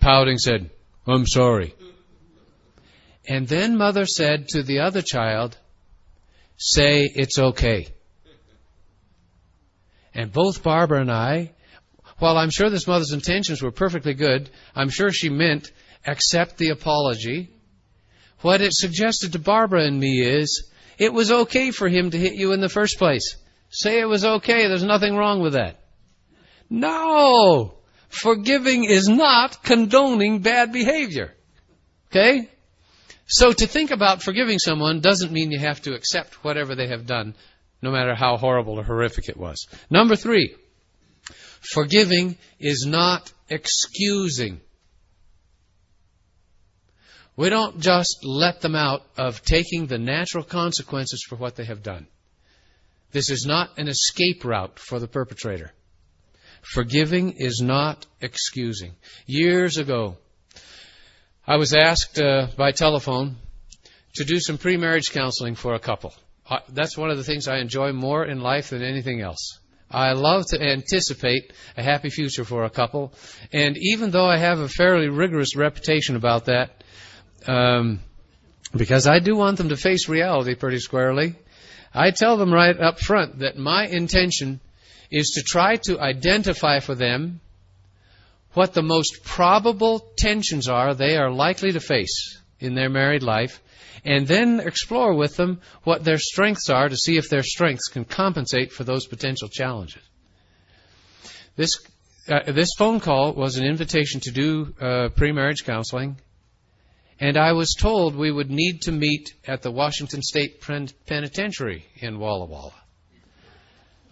[0.00, 0.70] pouting, said,
[1.08, 1.74] I'm sorry.
[3.26, 5.56] And then mother said to the other child,
[6.58, 7.88] say it's okay.
[10.14, 11.52] And both Barbara and I,
[12.18, 15.72] while I'm sure this mother's intentions were perfectly good, I'm sure she meant
[16.06, 17.50] accept the apology.
[18.40, 22.34] What it suggested to Barbara and me is it was okay for him to hit
[22.34, 23.36] you in the first place.
[23.70, 24.66] Say it was okay.
[24.66, 25.80] There's nothing wrong with that.
[26.68, 27.77] No!
[28.08, 31.34] Forgiving is not condoning bad behavior.
[32.10, 32.48] Okay?
[33.26, 37.06] So to think about forgiving someone doesn't mean you have to accept whatever they have
[37.06, 37.34] done,
[37.82, 39.66] no matter how horrible or horrific it was.
[39.90, 40.56] Number three,
[41.60, 44.60] forgiving is not excusing.
[47.36, 51.82] We don't just let them out of taking the natural consequences for what they have
[51.82, 52.06] done.
[53.12, 55.72] This is not an escape route for the perpetrator.
[56.68, 58.92] Forgiving is not excusing.
[59.26, 60.18] Years ago,
[61.46, 63.36] I was asked uh, by telephone
[64.16, 66.12] to do some pre-marriage counseling for a couple.
[66.68, 69.58] That's one of the things I enjoy more in life than anything else.
[69.90, 73.14] I love to anticipate a happy future for a couple,
[73.50, 76.84] and even though I have a fairly rigorous reputation about that,
[77.46, 78.00] um,
[78.76, 81.34] because I do want them to face reality pretty squarely,
[81.94, 84.60] I tell them right up front that my intention
[85.10, 87.40] is to try to identify for them
[88.54, 93.62] what the most probable tensions are they are likely to face in their married life,
[94.04, 98.04] and then explore with them what their strengths are to see if their strengths can
[98.04, 100.02] compensate for those potential challenges.
[101.56, 101.70] This
[102.28, 106.16] uh, this phone call was an invitation to do uh, pre-marriage counseling,
[107.20, 110.60] and I was told we would need to meet at the Washington State
[111.06, 112.74] Penitentiary in Walla Walla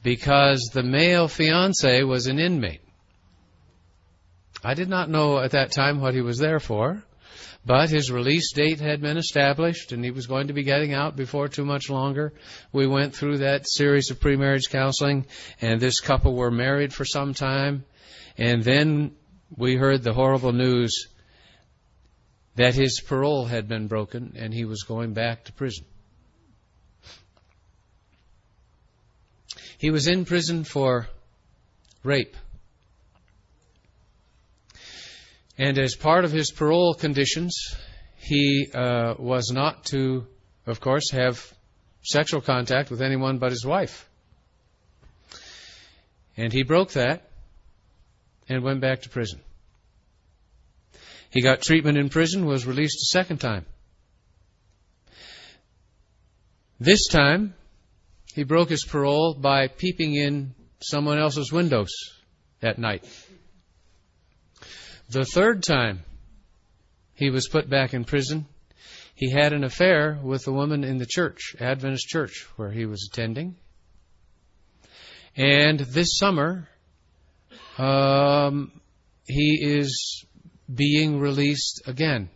[0.07, 2.81] because the male fiance was an inmate.
[4.63, 7.03] I did not know at that time what he was there for,
[7.65, 11.17] but his release date had been established and he was going to be getting out
[11.17, 12.33] before too much longer.
[12.73, 15.27] We went through that series of pre-marriage counseling
[15.61, 17.85] and this couple were married for some time
[18.39, 19.11] and then
[19.57, 21.09] we heard the horrible news
[22.55, 25.85] that his parole had been broken and he was going back to prison.
[29.87, 31.07] He was in prison for
[32.03, 32.37] rape.
[35.57, 37.57] And as part of his parole conditions,
[38.17, 40.27] he uh, was not to,
[40.67, 41.55] of course, have
[42.03, 44.11] sexual contact with anyone but his wife.
[46.37, 47.31] And he broke that
[48.49, 49.39] and went back to prison.
[51.31, 53.65] He got treatment in prison, was released a second time.
[56.81, 57.55] This time,
[58.37, 61.89] he broke his parole by peeping in someone else's windows
[62.63, 63.03] at night.
[65.09, 66.03] The third time
[67.15, 68.45] he was put back in prison,
[69.15, 73.09] he had an affair with a woman in the church, Adventist church, where he was
[73.11, 73.57] attending.
[75.35, 76.69] And this summer,
[77.79, 78.71] um,
[79.25, 80.27] he is
[80.73, 82.29] being released again.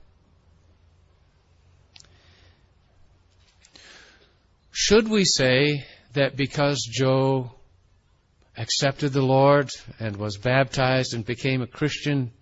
[4.83, 7.53] Should we say that because Joe
[8.57, 9.69] accepted the Lord
[9.99, 12.33] and was baptized and became a Christian,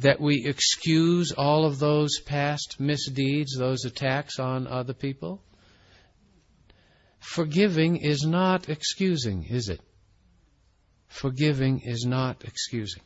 [0.00, 5.42] that we excuse all of those past misdeeds, those attacks on other people?
[7.18, 9.80] Forgiving is not excusing, is it?
[11.08, 13.02] Forgiving is not excusing.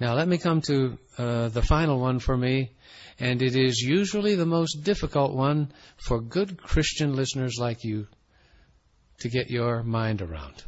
[0.00, 2.72] Now, let me come to uh, the final one for me,
[3.18, 8.06] and it is usually the most difficult one for good Christian listeners like you
[9.20, 10.64] to get your mind around.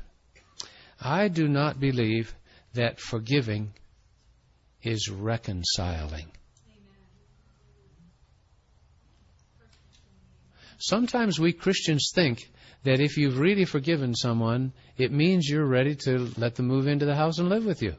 [1.00, 2.34] I do not believe
[2.74, 3.72] that forgiving
[4.82, 6.30] is reconciling.
[10.78, 12.50] Sometimes we Christians think
[12.84, 17.04] that if you've really forgiven someone, it means you're ready to let them move into
[17.04, 17.94] the house and live with you.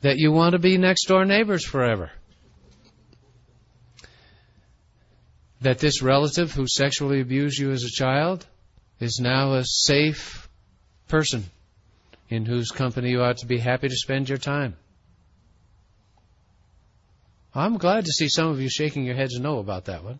[0.00, 2.10] That you want to be next door neighbors forever.
[5.60, 8.46] That this relative who sexually abused you as a child
[9.00, 10.48] is now a safe
[11.08, 11.44] person
[12.28, 14.76] in whose company you ought to be happy to spend your time.
[17.54, 20.18] I'm glad to see some of you shaking your heads no about that one.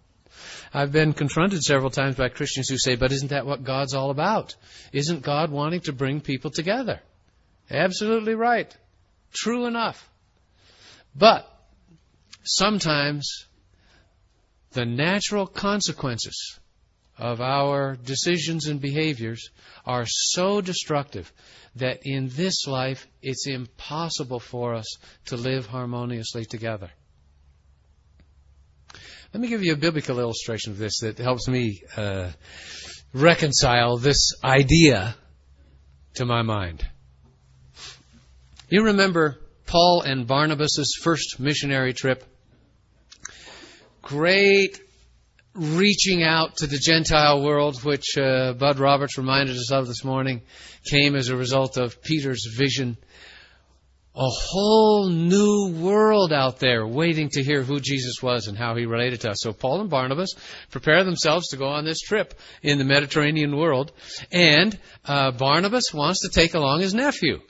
[0.72, 4.10] I've been confronted several times by Christians who say, but isn't that what God's all
[4.10, 4.54] about?
[4.92, 7.00] Isn't God wanting to bring people together?
[7.70, 8.74] Absolutely right.
[9.34, 10.08] True enough.
[11.14, 11.50] But
[12.44, 13.46] sometimes
[14.72, 16.58] the natural consequences
[17.18, 19.50] of our decisions and behaviors
[19.86, 21.32] are so destructive
[21.76, 26.90] that in this life it's impossible for us to live harmoniously together.
[29.32, 32.30] Let me give you a biblical illustration of this that helps me uh,
[33.12, 35.16] reconcile this idea
[36.14, 36.86] to my mind.
[38.74, 42.24] You remember Paul and Barnabas' first missionary trip?
[44.02, 44.80] Great
[45.54, 50.42] reaching out to the Gentile world, which uh, Bud Roberts reminded us of this morning,
[50.90, 52.96] came as a result of Peter's vision
[54.16, 58.86] a whole new world out there waiting to hear who Jesus was and how he
[58.86, 59.36] related to us.
[59.38, 60.34] So Paul and Barnabas
[60.72, 63.92] prepare themselves to go on this trip in the Mediterranean world,
[64.32, 67.40] and uh, Barnabas wants to take along his nephew.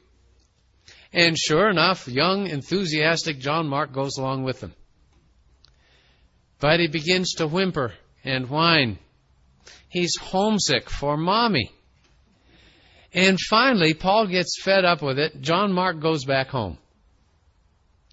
[1.15, 4.75] And sure enough, young, enthusiastic John Mark goes along with them.
[6.59, 7.95] But he begins to whimper
[8.25, 8.99] and whine.
[9.89, 11.71] He's homesick for mommy.
[13.13, 15.41] And finally, Paul gets fed up with it.
[15.41, 16.79] John Mark goes back home,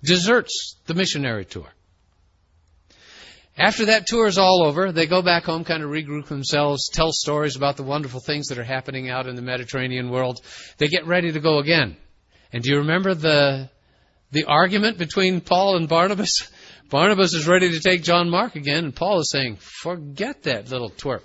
[0.04, 1.70] deserts the missionary tour.
[3.58, 7.12] After that tour is all over, they go back home, kind of regroup themselves, tell
[7.12, 10.40] stories about the wonderful things that are happening out in the Mediterranean world.
[10.78, 11.98] They get ready to go again.
[12.54, 13.70] And do you remember the
[14.32, 16.50] the argument between Paul and Barnabas?
[16.90, 20.90] Barnabas is ready to take John Mark again, and Paul is saying, "Forget that little
[20.90, 21.24] twerp.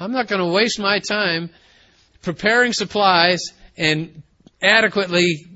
[0.00, 1.50] I'm not going to waste my time
[2.22, 4.22] preparing supplies and
[4.62, 5.46] adequately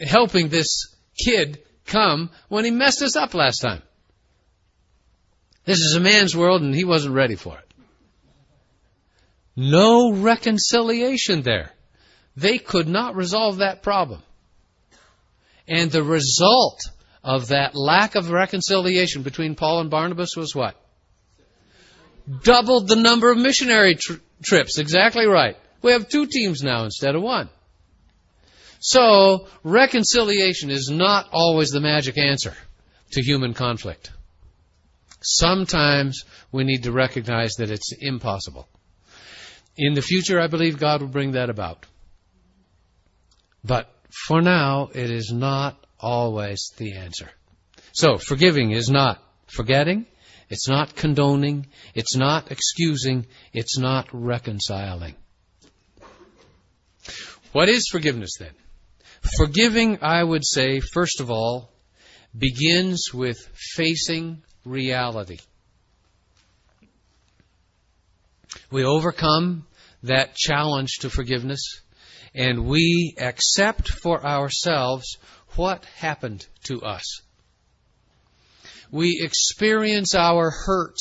[0.00, 0.94] helping this
[1.24, 3.82] kid come when he messed us up last time.
[5.64, 7.64] This is a man's world and he wasn't ready for it.
[9.54, 11.72] No reconciliation there.
[12.36, 14.22] They could not resolve that problem.
[15.68, 16.80] And the result
[17.22, 20.76] of that lack of reconciliation between Paul and Barnabas was what?
[22.42, 24.78] Doubled the number of missionary tr- trips.
[24.78, 25.56] Exactly right.
[25.82, 27.48] We have two teams now instead of one.
[28.80, 32.54] So, reconciliation is not always the magic answer
[33.12, 34.10] to human conflict.
[35.20, 38.66] Sometimes we need to recognize that it's impossible.
[39.76, 41.86] In the future, I believe God will bring that about.
[43.64, 43.88] But
[44.26, 47.30] for now, it is not always the answer.
[47.92, 50.06] So, forgiving is not forgetting,
[50.48, 55.14] it's not condoning, it's not excusing, it's not reconciling.
[57.52, 58.52] What is forgiveness then?
[59.36, 61.70] Forgiving, I would say, first of all,
[62.36, 65.38] begins with facing reality.
[68.70, 69.66] We overcome
[70.02, 71.80] that challenge to forgiveness
[72.34, 75.18] and we accept for ourselves
[75.56, 77.20] what happened to us.
[78.90, 80.96] We experience our hurt.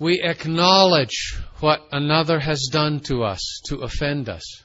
[0.00, 4.64] We acknowledge what another has done to us to offend us.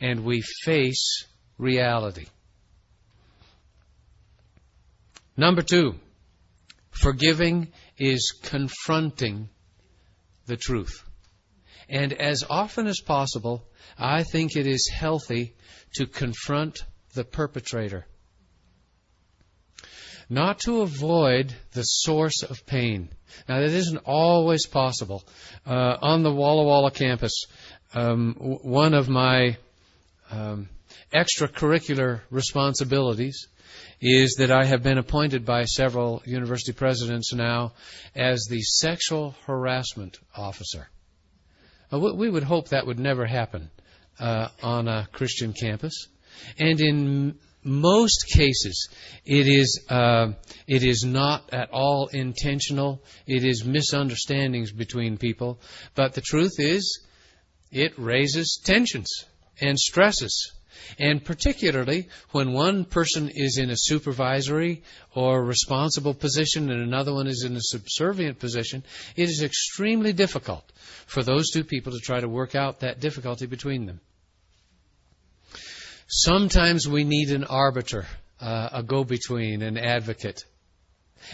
[0.00, 1.26] And we face
[1.58, 2.26] reality.
[5.36, 5.94] Number two,
[6.90, 9.48] forgiving is confronting
[10.46, 11.04] the truth.
[11.88, 13.64] And as often as possible,
[13.98, 15.54] I think it is healthy
[15.94, 16.84] to confront
[17.14, 18.06] the perpetrator.
[20.28, 23.08] Not to avoid the source of pain.
[23.48, 25.24] Now, that isn't always possible.
[25.66, 27.46] Uh, on the Walla Walla campus,
[27.94, 29.56] um, w- one of my
[30.30, 30.68] um,
[31.12, 33.48] extracurricular responsibilities
[34.00, 37.72] is that I have been appointed by several university presidents now
[38.14, 40.88] as the sexual harassment officer.
[41.92, 43.70] Uh, we would hope that would never happen
[44.18, 46.08] uh, on a Christian campus.
[46.58, 48.88] And in most cases,
[49.24, 50.32] it is uh,
[50.66, 53.02] it is not at all intentional.
[53.26, 55.60] It is misunderstandings between people.
[55.94, 57.00] But the truth is,
[57.70, 59.24] it raises tensions
[59.60, 60.52] and stresses.
[60.98, 64.82] And particularly when one person is in a supervisory
[65.14, 68.84] or responsible position and another one is in a subservient position,
[69.16, 70.64] it is extremely difficult
[71.06, 74.00] for those two people to try to work out that difficulty between them.
[76.06, 78.06] Sometimes we need an arbiter,
[78.40, 80.44] uh, a go between, an advocate.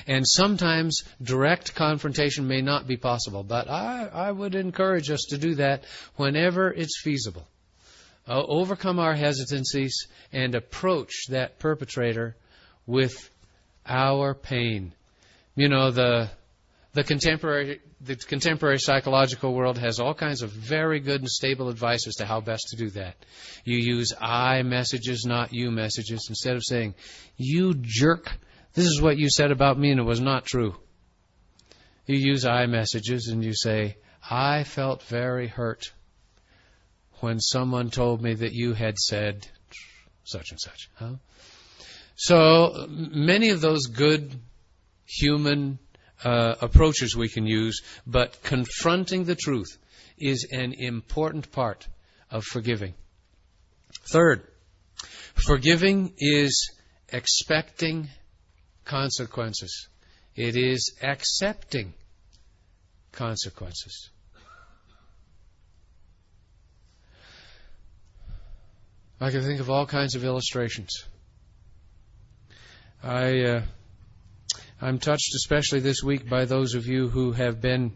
[0.06, 5.38] And sometimes direct confrontation may not be possible, but I, I would encourage us to
[5.38, 5.84] do that
[6.16, 7.46] whenever it's feasible.
[8.28, 12.36] Uh, overcome our hesitancies and approach that perpetrator
[12.86, 13.30] with
[13.86, 14.92] our pain.
[15.54, 16.30] You know, the
[16.92, 22.06] the contemporary the contemporary psychological world has all kinds of very good and stable advice
[22.06, 23.16] as to how best to do that.
[23.64, 26.94] You use I messages, not you messages, instead of saying,
[27.36, 28.30] You jerk,
[28.74, 30.76] this is what you said about me and it was not true.
[32.06, 33.96] You use I messages and you say,
[34.28, 35.92] I felt very hurt
[37.20, 39.46] when someone told me that you had said
[40.24, 40.90] such and such.
[40.94, 41.14] Huh?
[42.16, 44.32] So many of those good
[45.04, 45.78] human
[46.24, 49.78] uh, approaches we can use, but confronting the truth
[50.18, 51.86] is an important part
[52.30, 52.94] of forgiving.
[54.12, 54.46] Third,
[55.34, 56.70] forgiving is
[57.12, 58.08] expecting
[58.84, 59.88] consequences.
[60.34, 61.94] It is accepting
[63.12, 64.10] consequences.
[69.20, 71.04] I can think of all kinds of illustrations.
[73.02, 73.62] I uh,
[74.80, 77.92] I'm touched especially this week by those of you who have been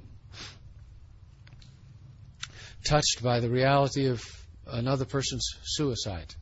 [2.84, 4.22] touched by the reality of
[4.66, 6.34] another person's suicide.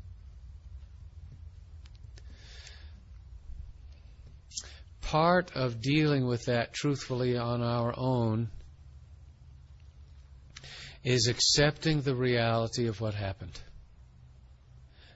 [5.00, 8.50] Part of dealing with that truthfully on our own
[11.02, 13.58] is accepting the reality of what happened,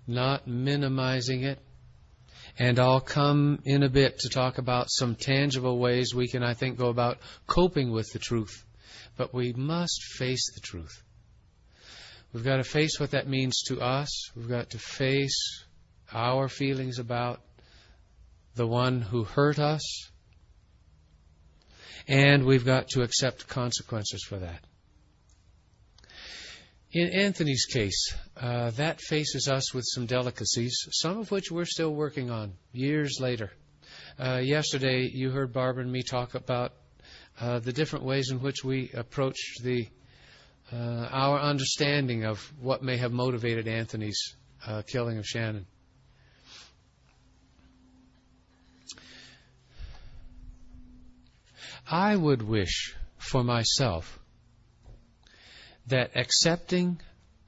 [0.07, 1.59] not minimizing it,
[2.59, 6.55] and I'll come in a bit to talk about some tangible ways we can, I
[6.55, 8.64] think, go about coping with the truth.
[9.16, 11.03] But we must face the truth.
[12.32, 14.30] We've got to face what that means to us.
[14.34, 15.64] We've got to face
[16.12, 17.40] our feelings about
[18.55, 20.11] the one who hurt us.
[22.09, 24.64] And we've got to accept consequences for that.
[26.93, 31.95] In Anthony's case, uh, that faces us with some delicacies, some of which we're still
[31.95, 33.51] working on years later.
[34.20, 36.74] Uh, yesterday, you heard Barbara and me talk about
[37.40, 39.88] uh, the different ways in which we approach the
[40.70, 44.36] uh, our understanding of what may have motivated Anthony's
[44.66, 45.64] uh, killing of Shannon.
[51.90, 54.18] I would wish for myself
[55.93, 56.99] that accepting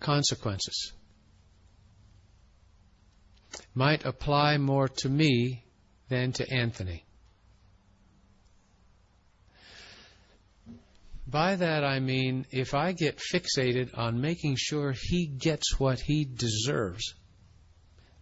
[0.00, 0.92] consequences
[3.74, 5.64] might apply more to me
[6.10, 7.06] than to Anthony.
[11.26, 16.26] By that I mean if I get fixated on making sure he gets what he
[16.26, 17.14] deserves,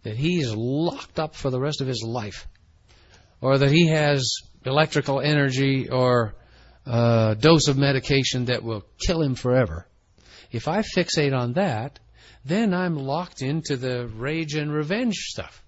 [0.03, 2.47] that he is locked up for the rest of his life,
[3.41, 6.35] or that he has electrical energy or
[6.85, 9.85] a dose of medication that will kill him forever,
[10.53, 11.99] if I fixate on that,
[12.45, 15.63] then I'm locked into the rage and revenge stuff,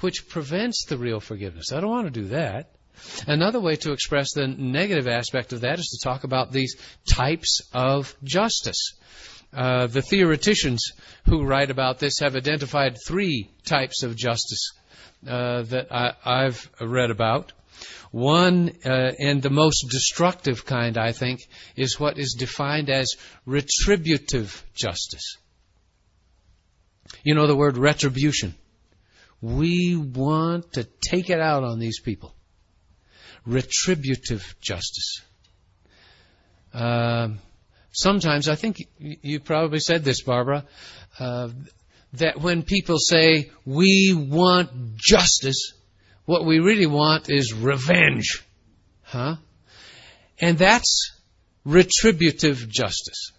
[0.00, 1.72] which prevents the real forgiveness.
[1.72, 2.72] I don't want to do that.
[3.26, 6.76] Another way to express the negative aspect of that is to talk about these
[7.08, 8.94] types of justice.
[9.52, 10.92] Uh, the theoreticians
[11.26, 14.72] who write about this have identified three types of justice
[15.26, 17.52] uh, that I, have read about.
[18.10, 21.40] One, uh, and the most destructive kind, I think,
[21.76, 23.14] is what is defined as
[23.44, 25.36] retributive justice.
[27.22, 28.54] You know the word retribution.
[29.40, 32.34] We want to take it out on these people.
[33.44, 35.22] Retributive justice.
[36.72, 37.28] Uh,
[37.92, 40.64] sometimes, I think you probably said this, Barbara,
[41.18, 41.50] uh,
[42.14, 45.72] that when people say, we want justice,
[46.26, 48.44] what we really want is revenge.
[49.02, 49.36] Huh?
[50.38, 51.12] And that's
[51.64, 53.32] retributive justice.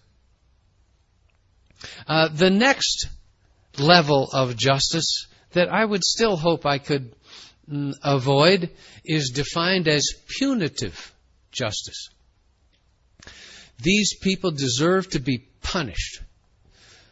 [2.08, 3.08] Uh, the next
[3.78, 7.14] level of justice that I would still hope I could
[7.70, 8.70] mm, avoid
[9.04, 11.14] is defined as punitive
[11.52, 12.08] justice.
[13.80, 16.20] These people deserve to be punished.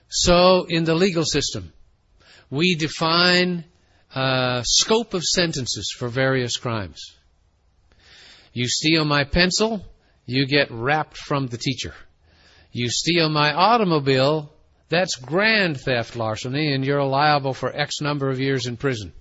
[0.08, 1.72] So, in the legal system,
[2.50, 3.64] we define
[4.16, 7.14] uh, scope of sentences for various crimes.
[8.54, 9.84] You steal my pencil,
[10.24, 11.92] you get rapped from the teacher.
[12.72, 14.50] You steal my automobile,
[14.88, 19.12] that's grand theft larceny, and you're liable for X number of years in prison,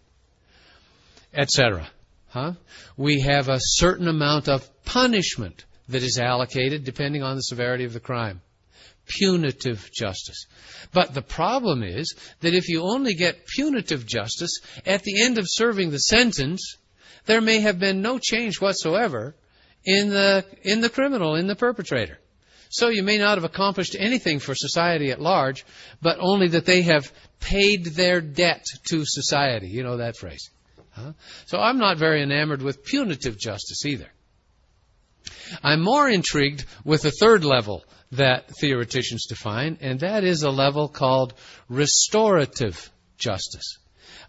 [1.33, 1.87] etc.
[2.29, 2.53] Huh?
[2.95, 7.91] We have a certain amount of punishment that is allocated depending on the severity of
[7.91, 8.41] the crime
[9.07, 10.45] punitive justice.
[10.91, 15.45] But the problem is that if you only get punitive justice at the end of
[15.47, 16.77] serving the sentence,
[17.25, 19.35] there may have been no change whatsoever
[19.83, 22.19] in the in the criminal, in the perpetrator.
[22.69, 25.65] So you may not have accomplished anything for society at large,
[26.01, 29.67] but only that they have paid their debt to society.
[29.67, 30.49] You know that phrase.
[30.91, 31.13] Huh?
[31.45, 34.07] So I'm not very enamored with punitive justice either.
[35.63, 37.83] I'm more intrigued with the third level
[38.17, 41.33] that theoreticians define, and that is a level called
[41.69, 43.77] restorative justice.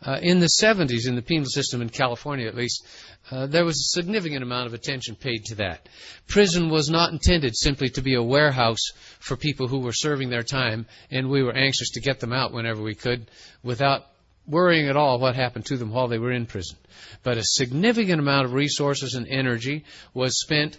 [0.03, 2.87] Uh, in the 70s, in the penal system in California at least,
[3.31, 5.89] uh, there was a significant amount of attention paid to that.
[6.29, 10.43] Prison was not intended simply to be a warehouse for people who were serving their
[10.43, 13.29] time, and we were anxious to get them out whenever we could
[13.63, 14.07] without
[14.47, 16.77] worrying at all what happened to them while they were in prison.
[17.23, 19.85] But a significant amount of resources and energy
[20.15, 20.79] was spent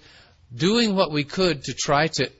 [0.55, 2.31] doing what we could to try to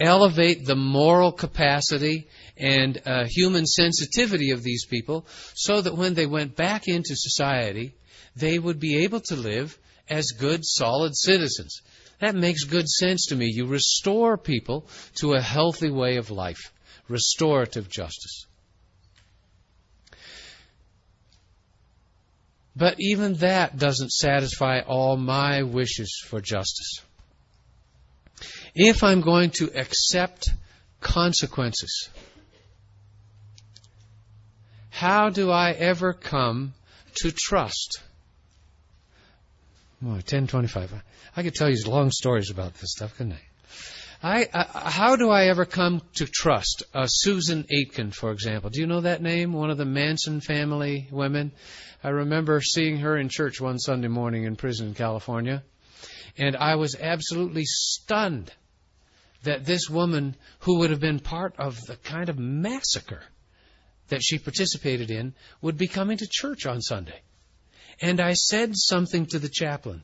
[0.00, 6.26] elevate the moral capacity and uh, human sensitivity of these people so that when they
[6.26, 7.94] went back into society,
[8.36, 9.78] they would be able to live
[10.08, 11.82] as good, solid citizens.
[12.20, 13.50] That makes good sense to me.
[13.52, 14.86] You restore people
[15.16, 16.72] to a healthy way of life.
[17.08, 18.46] Restorative justice.
[22.76, 27.02] But even that doesn't satisfy all my wishes for justice.
[28.74, 30.50] If I'm going to accept
[31.00, 32.08] consequences,
[34.90, 36.74] how do I ever come
[37.16, 38.00] to trust?
[40.02, 41.02] Oh, 1025.
[41.36, 43.40] I could tell you long stories about this stuff, couldn't I?
[44.22, 48.68] I, how do I ever come to trust uh, Susan Aitken, for example?
[48.68, 49.54] Do you know that name?
[49.54, 51.52] One of the Manson family women.
[52.04, 55.62] I remember seeing her in church one Sunday morning in prison in California,
[56.36, 58.52] and I was absolutely stunned
[59.44, 63.22] that this woman, who would have been part of the kind of massacre
[64.08, 67.20] that she participated in, would be coming to church on Sunday.
[68.00, 70.02] And I said something to the chaplain,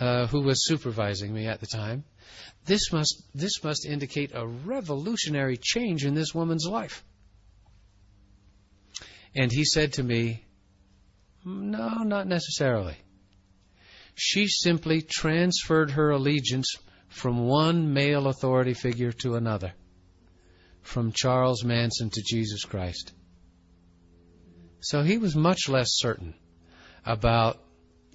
[0.00, 2.04] uh, who was supervising me at the time.
[2.64, 7.04] This must this must indicate a revolutionary change in this woman's life.
[9.34, 10.44] And he said to me,
[11.44, 12.96] No, not necessarily.
[14.14, 16.76] She simply transferred her allegiance
[17.12, 19.74] from one male authority figure to another,
[20.80, 23.12] from Charles Manson to Jesus Christ.
[24.80, 26.34] So he was much less certain
[27.04, 27.62] about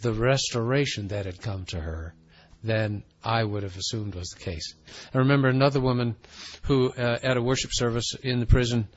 [0.01, 2.15] the restoration that had come to her
[2.63, 4.73] than I would have assumed was the case.
[5.13, 6.15] I remember another woman
[6.63, 8.87] who, uh, at a worship service in the prison,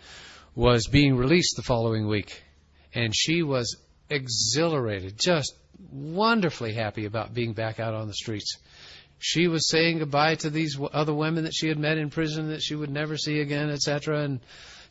[0.55, 2.43] was being released the following week,
[2.95, 3.77] and she was
[4.09, 5.55] exhilarated, just
[5.91, 8.57] wonderfully happy about being back out on the streets.
[9.21, 12.63] She was saying goodbye to these other women that she had met in prison that
[12.63, 14.23] she would never see again, etc.
[14.25, 14.41] And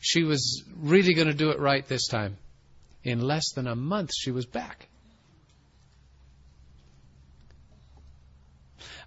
[0.00, 2.36] she was really going to do it right this time.
[3.02, 4.88] In less than a month, she was back.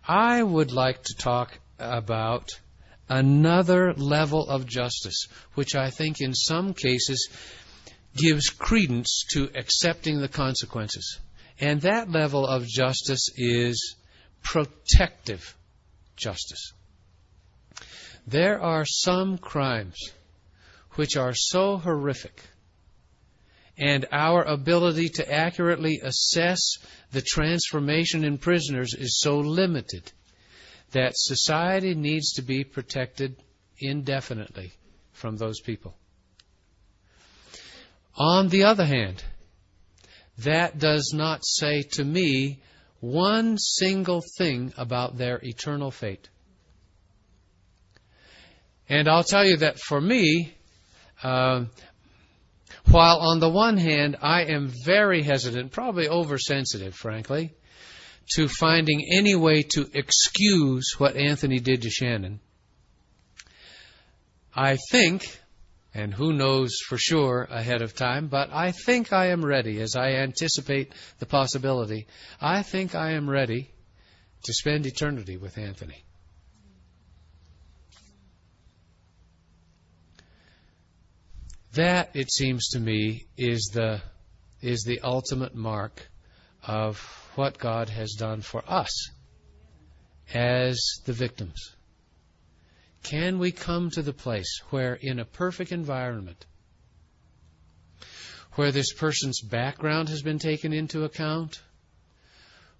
[0.05, 2.49] I would like to talk about
[3.07, 7.29] another level of justice, which I think in some cases
[8.15, 11.19] gives credence to accepting the consequences.
[11.59, 13.95] And that level of justice is
[14.43, 15.55] protective
[16.15, 16.73] justice.
[18.27, 19.97] There are some crimes
[20.91, 22.41] which are so horrific,
[23.77, 26.77] and our ability to accurately assess
[27.11, 30.11] the transformation in prisoners is so limited
[30.91, 33.35] that society needs to be protected
[33.79, 34.71] indefinitely
[35.11, 35.95] from those people.
[38.15, 39.23] On the other hand,
[40.37, 42.61] that does not say to me
[43.03, 46.29] one single thing about their eternal fate.
[48.87, 50.53] And I'll tell you that for me,
[51.21, 51.65] uh,
[52.89, 57.53] while on the one hand I am very hesitant, probably oversensitive, frankly,
[58.35, 62.39] to finding any way to excuse what Anthony did to Shannon,
[64.55, 65.41] I think
[65.93, 69.95] and who knows for sure ahead of time, but I think I am ready as
[69.95, 72.07] I anticipate the possibility.
[72.41, 73.71] I think I am ready
[74.43, 76.03] to spend eternity with Anthony.
[81.73, 84.01] That, it seems to me, is the,
[84.61, 86.07] is the ultimate mark
[86.65, 86.97] of
[87.35, 89.09] what God has done for us
[90.33, 91.75] as the victims.
[93.03, 96.45] Can we come to the place where, in a perfect environment,
[98.53, 101.61] where this person's background has been taken into account,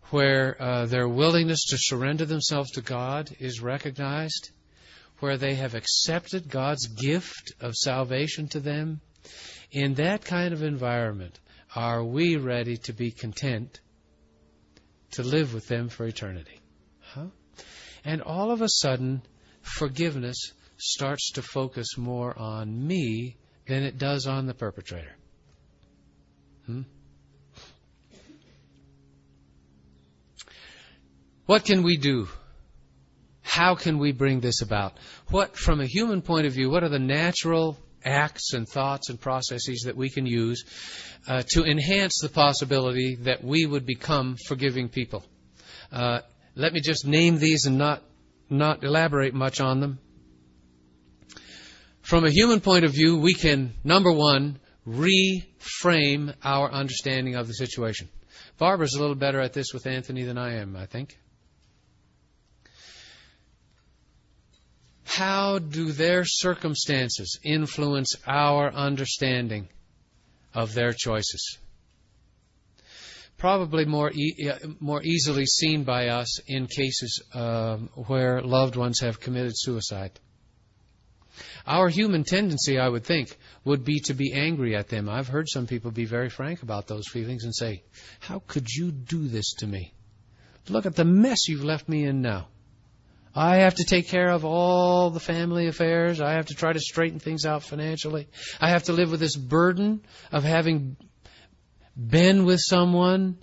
[0.10, 4.52] where uh, their willingness to surrender themselves to God is recognized,
[5.20, 9.02] where they have accepted God's gift of salvation to them,
[9.72, 11.40] in that kind of environment,
[11.76, 13.80] are we ready to be content
[15.14, 16.60] to live with them for eternity.
[17.02, 17.28] Huh?
[18.04, 19.22] And all of a sudden,
[19.64, 23.38] forgiveness starts to focus more on me
[23.68, 25.16] than it does on the perpetrator.
[26.66, 26.82] Hmm?
[31.46, 32.28] What can we do?
[33.42, 34.98] How can we bring this about?
[35.30, 39.20] What, from a human point of view, what are the natural acts and thoughts and
[39.20, 40.64] processes that we can use
[41.28, 45.24] uh, to enhance the possibility that we would become forgiving people?
[45.92, 46.20] Uh,
[46.56, 48.02] let me just name these and not
[48.54, 50.00] not elaborate much on them.
[52.02, 57.54] From a human point of view, we can number one reframe our understanding of the
[57.54, 58.10] situation.
[58.58, 61.18] Barbara's a little better at this with Anthony than I am, I think.
[65.06, 69.70] How do their circumstances influence our understanding
[70.54, 71.60] of their choices?
[73.44, 74.38] Probably more e-
[74.80, 77.76] more easily seen by us in cases uh,
[78.08, 80.18] where loved ones have committed suicide.
[81.68, 85.10] Our human tendency, I would think, would be to be angry at them.
[85.10, 87.84] I've heard some people be very frank about those feelings and say,
[88.22, 89.94] How could you do this to me?
[90.70, 92.48] Look at the mess you've left me in now.
[93.36, 96.22] I have to take care of all the family affairs.
[96.22, 98.30] I have to try to straighten things out financially.
[98.62, 100.96] I have to live with this burden of having
[101.98, 103.38] been with someone,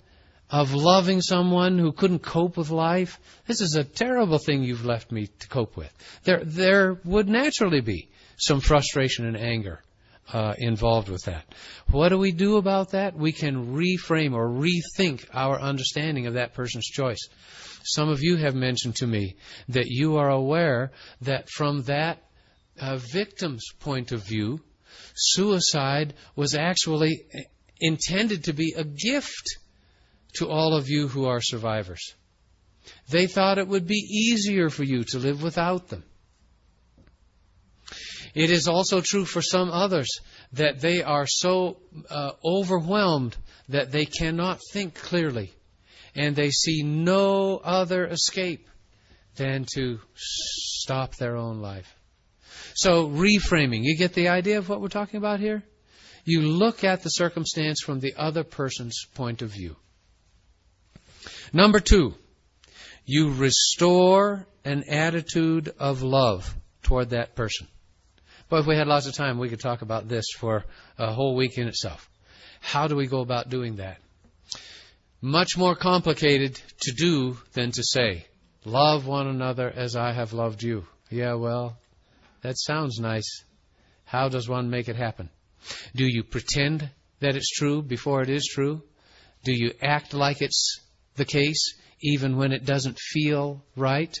[0.51, 3.19] of loving someone who couldn't cope with life.
[3.47, 5.93] This is a terrible thing you've left me to cope with.
[6.23, 9.81] There, there would naturally be some frustration and anger
[10.33, 11.45] uh, involved with that.
[11.89, 13.15] What do we do about that?
[13.15, 17.29] We can reframe or rethink our understanding of that person's choice.
[17.83, 19.35] Some of you have mentioned to me
[19.69, 20.91] that you are aware
[21.21, 22.23] that from that
[22.79, 24.59] uh, victim's point of view,
[25.15, 27.23] suicide was actually
[27.81, 29.57] intended to be a gift
[30.35, 32.15] to all of you who are survivors.
[33.09, 36.03] They thought it would be easier for you to live without them.
[38.33, 40.09] It is also true for some others
[40.53, 41.77] that they are so
[42.09, 43.35] uh, overwhelmed
[43.67, 45.51] that they cannot think clearly
[46.15, 48.67] and they see no other escape
[49.35, 51.95] than to stop their own life.
[52.73, 53.81] So, reframing.
[53.83, 55.63] You get the idea of what we're talking about here?
[56.23, 59.75] You look at the circumstance from the other person's point of view.
[61.53, 62.15] Number two,
[63.05, 67.67] you restore an attitude of love toward that person.
[68.49, 70.65] But if we had lots of time, we could talk about this for
[70.97, 72.09] a whole week in itself.
[72.59, 73.97] How do we go about doing that?
[75.21, 78.25] much more complicated to do than to say,
[78.65, 80.85] Love one another as I have loved you.
[81.09, 81.77] Yeah, well,
[82.41, 83.43] that sounds nice.
[84.05, 85.29] How does one make it happen?
[85.95, 86.89] Do you pretend
[87.19, 88.81] that it's true before it is true?
[89.43, 90.79] Do you act like it's
[91.15, 94.15] the case even when it doesn't feel right?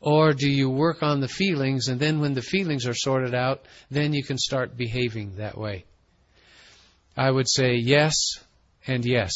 [0.00, 3.62] Or do you work on the feelings and then when the feelings are sorted out,
[3.90, 5.84] then you can start behaving that way?
[7.16, 8.14] I would say yes
[8.86, 9.32] and yes.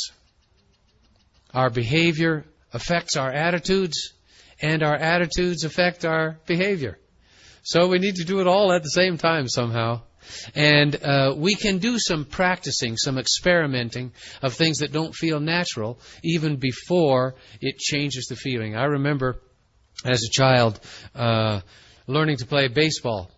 [1.52, 4.14] Our behavior affects our attitudes,
[4.60, 6.98] and our attitudes affect our behavior.
[7.62, 10.02] So we need to do it all at the same time somehow.
[10.54, 14.12] And uh, we can do some practicing, some experimenting
[14.42, 18.76] of things that don't feel natural even before it changes the feeling.
[18.76, 19.40] I remember
[20.04, 20.80] as a child
[21.14, 21.60] uh,
[22.06, 23.30] learning to play baseball.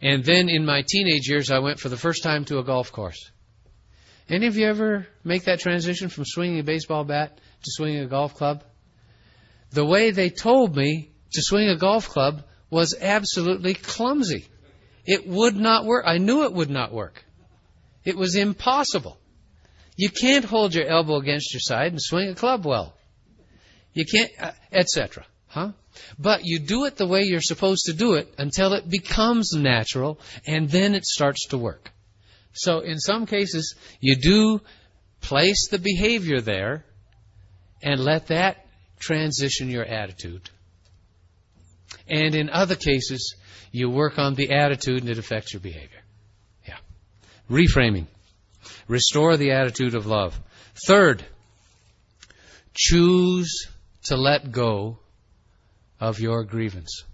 [0.00, 2.90] And then in my teenage years, I went for the first time to a golf
[2.90, 3.30] course.
[4.28, 8.06] Any of you ever make that transition from swinging a baseball bat to swinging a
[8.06, 8.64] golf club?
[9.70, 14.48] The way they told me to swing a golf club was absolutely clumsy.
[15.04, 16.04] It would not work.
[16.06, 17.24] I knew it would not work.
[18.04, 19.18] It was impossible.
[19.96, 22.94] You can't hold your elbow against your side and swing a club well.
[23.92, 25.26] You can't, uh, etc.
[25.48, 25.72] Huh?
[26.18, 30.18] But you do it the way you're supposed to do it until it becomes natural,
[30.46, 31.90] and then it starts to work.
[32.54, 34.60] So in some cases, you do
[35.20, 36.84] place the behavior there
[37.82, 38.66] and let that
[38.98, 40.48] transition your attitude.
[42.08, 43.36] And in other cases,
[43.70, 46.02] you work on the attitude and it affects your behavior.
[46.66, 46.76] Yeah.
[47.50, 48.06] Reframing.
[48.88, 50.38] Restore the attitude of love.
[50.86, 51.24] Third,
[52.74, 53.68] choose
[54.04, 54.98] to let go
[56.00, 57.04] of your grievance.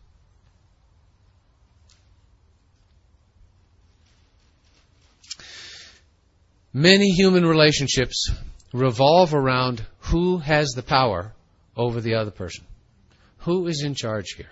[6.73, 8.31] Many human relationships
[8.73, 11.33] revolve around who has the power
[11.77, 12.65] over the other person.
[13.39, 14.51] Who is in charge here?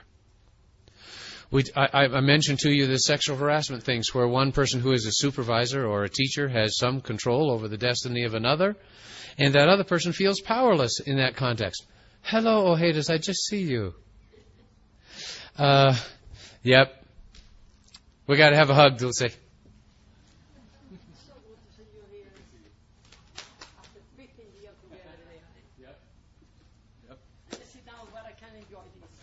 [1.51, 5.07] We, I, I mentioned to you the sexual harassment things where one person who is
[5.07, 8.77] a supervisor or a teacher has some control over the destiny of another,
[9.39, 11.87] and that other person feels powerless in that context.
[12.23, 13.95] Hello, Ojeda, I just see you.
[15.57, 15.97] Uh,
[16.65, 17.05] yep.
[18.27, 19.23] We got to have a hug, Dulce.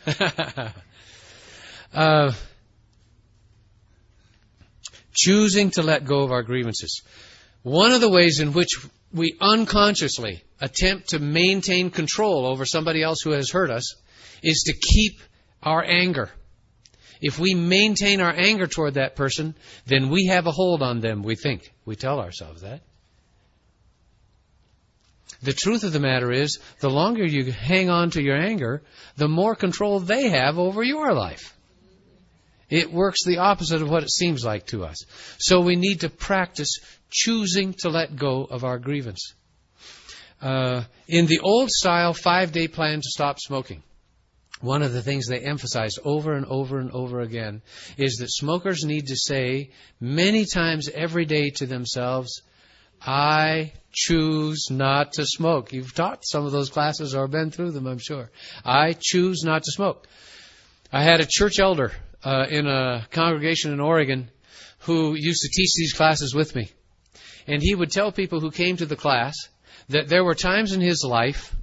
[5.14, 7.02] choosing to let go of our grievances.
[7.62, 13.20] One of the ways in which we unconsciously attempt to maintain control over somebody else
[13.24, 13.96] who has hurt us
[14.41, 15.20] is to keep
[15.62, 16.30] our anger.
[17.22, 21.24] If we maintain our anger toward that person, then we have a hold on them,
[21.24, 21.72] we think.
[21.86, 22.82] We tell ourselves that.
[25.41, 28.82] The truth of the matter is, the longer you hang on to your anger,
[29.16, 31.54] the more control they have over your life.
[32.74, 35.05] It works the opposite of what it seems like to us.
[35.38, 36.80] So we need to practice
[37.11, 39.36] choosing to let go of our grievance.
[40.41, 43.84] Uh, in the old style five day plan to stop smoking,
[44.59, 47.61] one of the things they emphasized over and over and over again
[47.97, 49.69] is that smokers need to say
[49.99, 52.41] many times every day to themselves,
[52.99, 55.74] I choose not to smoke.
[55.74, 58.32] You've taught some of those classes or been through them, I'm sure.
[58.65, 60.07] I choose not to smoke.
[60.91, 61.91] I had a church elder
[62.24, 64.30] uh, in a congregation in Oregon
[64.80, 66.69] who used to teach these classes with me.
[67.47, 69.36] And he would tell people who came to the class
[69.89, 71.55] that there were times in his life,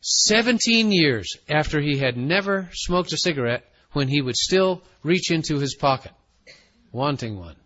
[0.00, 5.58] 17 years after he had never smoked a cigarette, when he would still reach into
[5.58, 6.12] his pocket,
[6.90, 7.56] wanting one.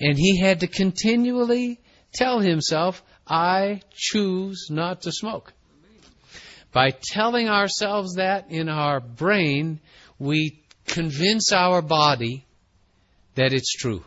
[0.00, 1.80] And he had to continually
[2.12, 5.52] tell himself, I choose not to smoke.
[6.76, 9.80] By telling ourselves that in our brain,
[10.18, 12.44] we convince our body
[13.34, 14.04] that it's true.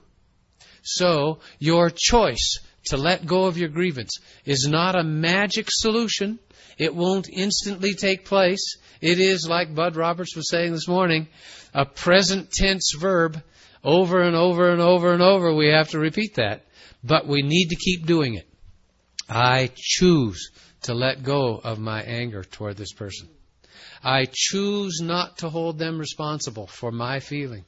[0.84, 2.60] So, your choice
[2.90, 6.38] to let go of your grievance is not a magic solution.
[6.78, 8.78] It won't instantly take place.
[9.02, 11.28] It is, like Bud Roberts was saying this morning,
[11.74, 13.42] a present tense verb.
[13.84, 16.68] Over and over and over and over, we have to repeat that.
[17.04, 18.48] But we need to keep doing it.
[19.28, 20.52] I choose
[20.84, 23.28] to let go of my anger toward this person.
[24.04, 27.66] I choose not to hold them responsible for my feelings.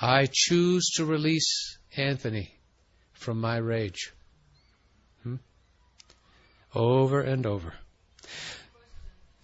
[0.00, 2.50] I choose to release Anthony
[3.12, 4.12] from my rage.
[5.22, 5.36] Hmm?
[6.74, 7.74] Over and over.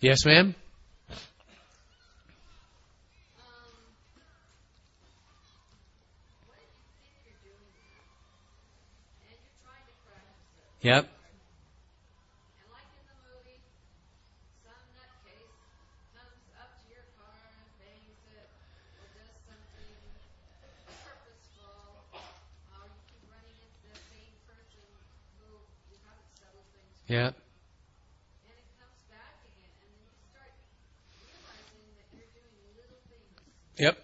[0.00, 0.54] Yes, ma'am?
[10.82, 11.15] Yep.
[27.08, 27.30] Yeah.
[33.78, 33.98] Yep.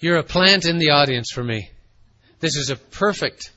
[0.00, 1.70] You're a plant in the audience for me.
[2.40, 3.50] This is a perfect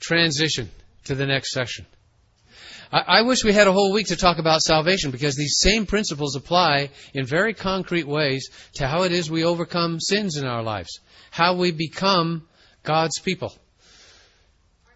[0.00, 0.70] transition
[1.04, 1.86] to the next section.
[2.92, 6.36] I, wish we had a whole week to talk about salvation because these same principles
[6.36, 11.00] apply in very concrete ways to how it is we overcome sins in our lives,
[11.30, 12.46] how we become
[12.82, 13.52] God's people.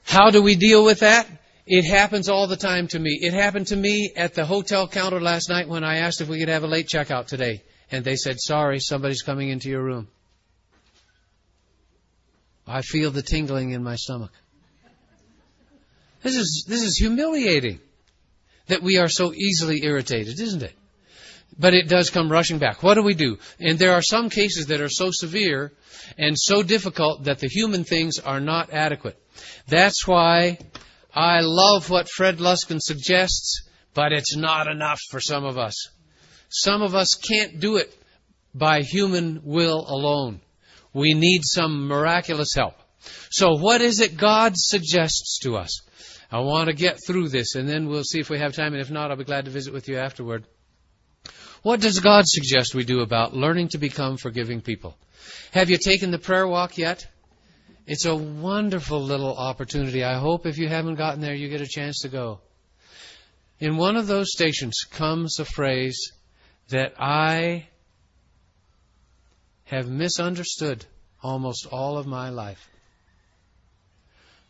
[0.04, 1.28] How do we deal with that?
[1.66, 3.18] It happens all the time to me.
[3.22, 6.38] It happened to me at the hotel counter last night when I asked if we
[6.38, 7.62] could have a late checkout today.
[7.92, 10.08] And they said, sorry, somebody's coming into your room.
[12.66, 14.32] I feel the tingling in my stomach.
[16.22, 17.80] This is, this is humiliating
[18.66, 20.74] that we are so easily irritated, isn't it?
[21.58, 22.82] But it does come rushing back.
[22.82, 23.38] What do we do?
[23.58, 25.72] And there are some cases that are so severe
[26.16, 29.20] and so difficult that the human things are not adequate.
[29.66, 30.58] That's why
[31.14, 35.88] I love what Fred Luskin suggests, but it's not enough for some of us.
[36.48, 37.94] Some of us can't do it
[38.54, 40.40] by human will alone.
[40.92, 42.74] We need some miraculous help.
[43.30, 45.80] So what is it God suggests to us?
[46.32, 48.80] I want to get through this, and then we'll see if we have time, and
[48.80, 50.44] if not, I'll be glad to visit with you afterward.
[51.62, 54.96] What does God suggest we do about learning to become forgiving people?
[55.52, 57.06] Have you taken the prayer walk yet?
[57.86, 60.04] It's a wonderful little opportunity.
[60.04, 62.40] I hope if you haven't gotten there, you get a chance to go.
[63.58, 66.12] In one of those stations comes a phrase
[66.68, 67.66] that I
[69.64, 70.86] have misunderstood
[71.22, 72.70] almost all of my life.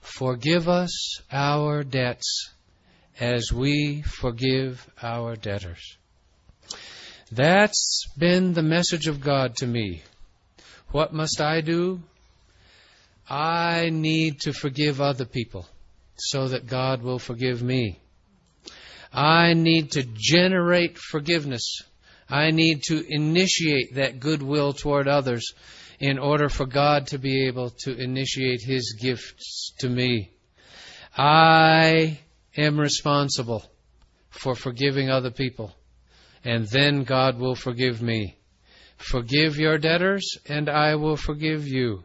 [0.00, 2.50] Forgive us our debts
[3.18, 5.96] as we forgive our debtors.
[7.30, 10.02] That's been the message of God to me.
[10.90, 12.00] What must I do?
[13.28, 15.66] I need to forgive other people
[16.16, 18.00] so that God will forgive me.
[19.12, 21.82] I need to generate forgiveness.
[22.28, 25.52] I need to initiate that goodwill toward others
[26.00, 30.32] in order for God to be able to initiate His gifts to me.
[31.16, 32.18] I
[32.56, 33.64] am responsible
[34.30, 35.74] for forgiving other people,
[36.42, 38.38] and then God will forgive me.
[38.96, 42.04] Forgive your debtors, and I will forgive you.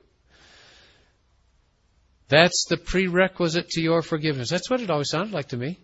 [2.28, 4.50] That's the prerequisite to your forgiveness.
[4.50, 5.80] That's what it always sounded like to me.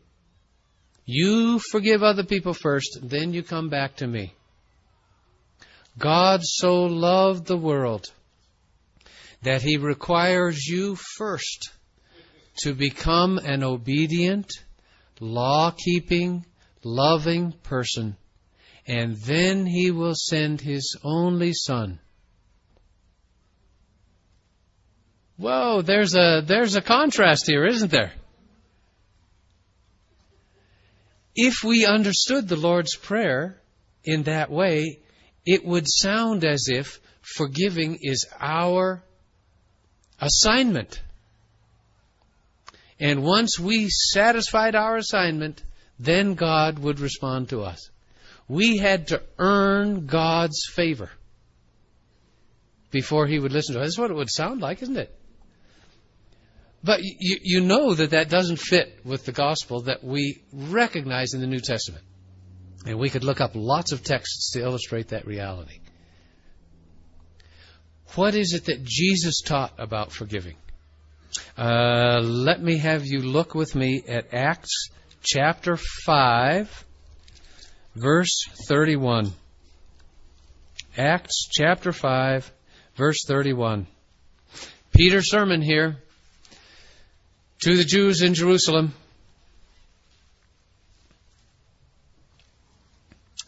[1.06, 4.34] You forgive other people first, then you come back to me.
[5.98, 8.12] God so loved the world
[9.42, 11.72] that he requires you first
[12.64, 14.52] to become an obedient,
[15.20, 16.46] law keeping,
[16.84, 18.16] loving person,
[18.88, 22.00] and then he will send his only son.
[25.38, 28.14] Whoa, there's a there's a contrast here, isn't there?
[31.36, 33.60] If we understood the Lord's Prayer
[34.04, 35.00] in that way,
[35.46, 39.04] it would sound as if forgiving is our
[40.20, 41.02] assignment.
[43.00, 45.64] And once we satisfied our assignment,
[46.00, 47.90] then God would respond to us.
[48.48, 51.10] We had to earn God's favor
[52.92, 53.88] before He would listen to us.
[53.88, 55.18] That's what it would sound like, isn't it?
[56.84, 61.42] But you, you know that that doesn't fit with the gospel that we recognize in
[61.42, 62.04] the New Testament.
[62.86, 65.80] And we could look up lots of texts to illustrate that reality.
[68.16, 70.56] What is it that Jesus taught about forgiving?
[71.58, 74.90] Uh, let me have you look with me at Acts
[75.24, 76.86] chapter 5,
[77.96, 79.32] verse 31.
[80.98, 82.52] Acts chapter 5,
[82.96, 83.88] verse 31.
[84.94, 85.98] Peter's sermon here
[87.62, 88.94] to the Jews in Jerusalem.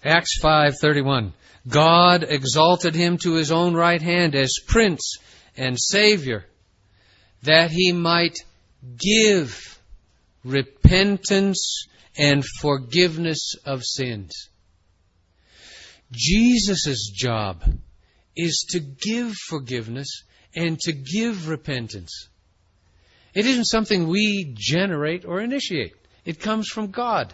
[0.04, 1.34] Acts 5:31
[1.68, 5.18] God exalted him to his own right hand as prince
[5.56, 6.46] and savior
[7.44, 8.38] that he might
[8.98, 9.80] give
[10.44, 11.88] repentance
[12.18, 14.50] and forgiveness of sins.
[16.12, 17.64] Jesus' job
[18.36, 20.24] is to give forgiveness
[20.56, 22.28] and to give repentance.
[23.34, 25.96] It isn't something we generate or initiate.
[26.26, 27.34] It comes from God.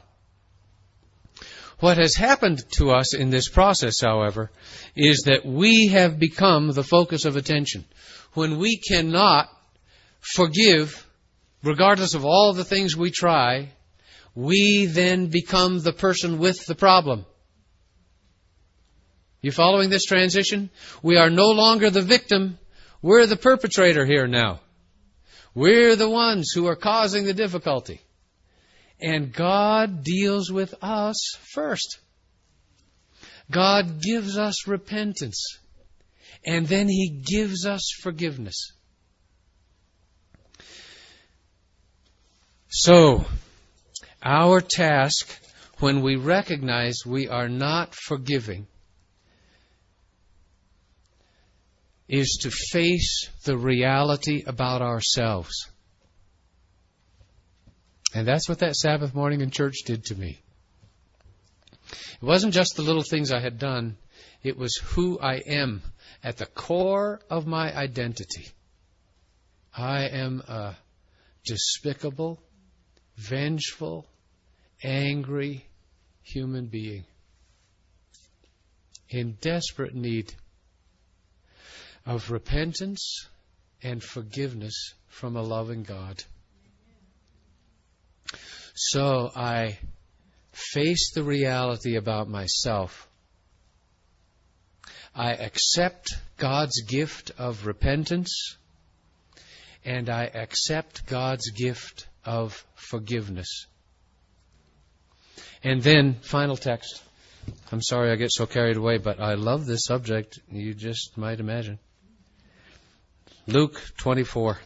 [1.79, 4.51] What has happened to us in this process, however,
[4.95, 7.85] is that we have become the focus of attention.
[8.33, 9.49] When we cannot
[10.19, 11.07] forgive,
[11.63, 13.69] regardless of all the things we try,
[14.35, 17.25] we then become the person with the problem.
[19.41, 20.69] You following this transition?
[21.01, 22.59] We are no longer the victim.
[23.01, 24.59] We're the perpetrator here now.
[25.55, 28.01] We're the ones who are causing the difficulty.
[29.01, 31.15] And God deals with us
[31.53, 31.99] first.
[33.49, 35.59] God gives us repentance.
[36.45, 38.73] And then He gives us forgiveness.
[42.67, 43.25] So,
[44.21, 45.27] our task
[45.79, 48.67] when we recognize we are not forgiving
[52.07, 55.69] is to face the reality about ourselves.
[58.13, 60.39] And that's what that Sabbath morning in church did to me.
[61.91, 63.97] It wasn't just the little things I had done,
[64.43, 65.81] it was who I am
[66.23, 68.47] at the core of my identity.
[69.75, 70.75] I am a
[71.45, 72.39] despicable,
[73.15, 74.05] vengeful,
[74.83, 75.65] angry
[76.21, 77.05] human being
[79.09, 80.33] in desperate need
[82.05, 83.27] of repentance
[83.81, 86.23] and forgiveness from a loving God.
[88.75, 89.77] So I
[90.51, 93.07] face the reality about myself.
[95.15, 98.57] I accept God's gift of repentance
[99.83, 103.65] and I accept God's gift of forgiveness.
[105.63, 107.01] And then, final text.
[107.71, 110.39] I'm sorry I get so carried away, but I love this subject.
[110.51, 111.79] You just might imagine.
[113.47, 114.59] Luke 24.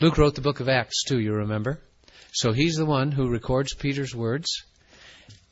[0.00, 1.80] Luke wrote the book of Acts too, you remember?
[2.32, 4.64] So he's the one who records Peter's words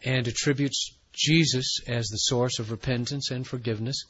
[0.04, 4.04] and attributes Jesus as the source of repentance and forgiveness.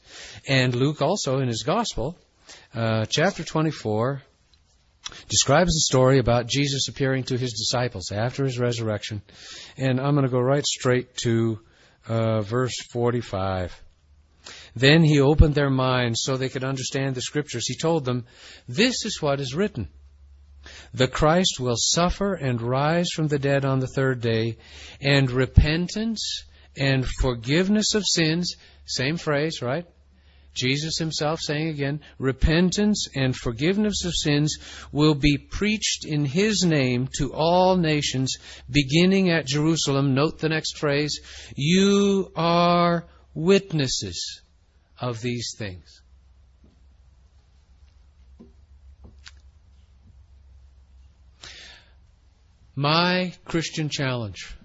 [0.47, 2.17] And Luke also in his gospel,
[2.73, 4.23] uh, chapter 24,
[5.29, 9.21] describes the story about Jesus appearing to his disciples after his resurrection.
[9.77, 11.59] And I'm going to go right straight to
[12.07, 13.79] uh, verse 45.
[14.75, 17.67] Then he opened their minds so they could understand the scriptures.
[17.67, 18.25] He told them,
[18.67, 19.89] This is what is written.
[20.93, 24.57] The Christ will suffer and rise from the dead on the third day,
[25.01, 26.43] and repentance
[26.77, 28.55] and forgiveness of sins,
[28.85, 29.85] same phrase, right?
[30.53, 34.57] Jesus himself saying again, repentance and forgiveness of sins
[34.91, 38.35] will be preached in his name to all nations,
[38.69, 40.13] beginning at Jerusalem.
[40.13, 41.19] Note the next phrase,
[41.55, 44.41] you are witnesses
[44.99, 46.02] of these things.
[52.75, 54.55] My Christian challenge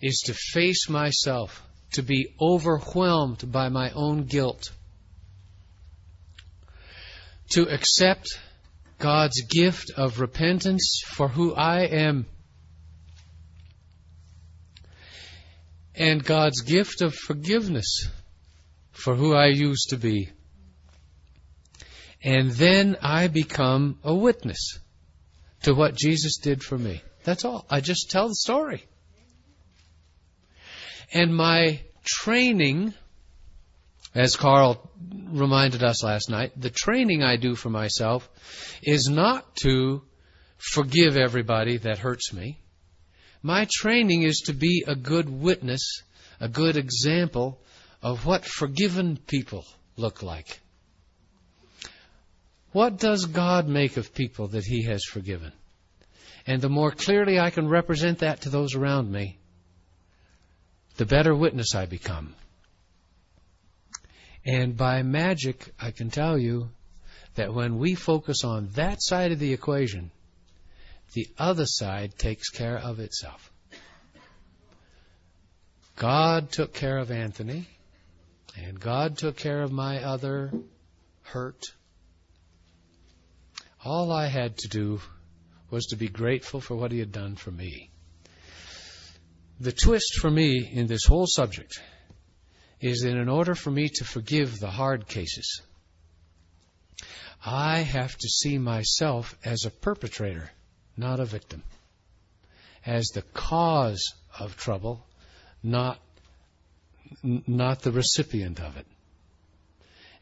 [0.00, 1.62] is to face myself,
[1.92, 4.72] to be overwhelmed by my own guilt,
[7.50, 8.26] to accept
[8.98, 12.26] God's gift of repentance for who I am,
[15.94, 18.08] and God's gift of forgiveness
[18.90, 20.28] for who I used to be.
[22.22, 24.80] And then I become a witness
[25.66, 27.02] to what Jesus did for me.
[27.24, 27.66] That's all.
[27.68, 28.84] I just tell the story.
[31.12, 32.94] And my training,
[34.14, 38.30] as Carl reminded us last night, the training I do for myself
[38.80, 40.02] is not to
[40.56, 42.60] forgive everybody that hurts me.
[43.42, 45.82] My training is to be a good witness,
[46.38, 47.60] a good example
[48.02, 49.64] of what forgiven people
[49.96, 50.60] look like.
[52.76, 55.50] What does God make of people that He has forgiven?
[56.46, 59.38] And the more clearly I can represent that to those around me,
[60.98, 62.34] the better witness I become.
[64.44, 66.68] And by magic, I can tell you
[67.36, 70.10] that when we focus on that side of the equation,
[71.14, 73.50] the other side takes care of itself.
[75.96, 77.68] God took care of Anthony,
[78.54, 80.52] and God took care of my other
[81.22, 81.62] hurt.
[83.86, 85.00] All I had to do
[85.70, 87.88] was to be grateful for what he had done for me.
[89.60, 91.80] The twist for me in this whole subject
[92.80, 95.62] is that in order for me to forgive the hard cases,
[97.44, 100.50] I have to see myself as a perpetrator,
[100.96, 101.62] not a victim,
[102.84, 104.02] as the cause
[104.36, 105.06] of trouble,
[105.62, 106.00] not
[107.22, 108.86] not the recipient of it.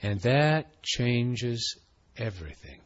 [0.02, 1.78] And that changes
[2.18, 2.83] everything.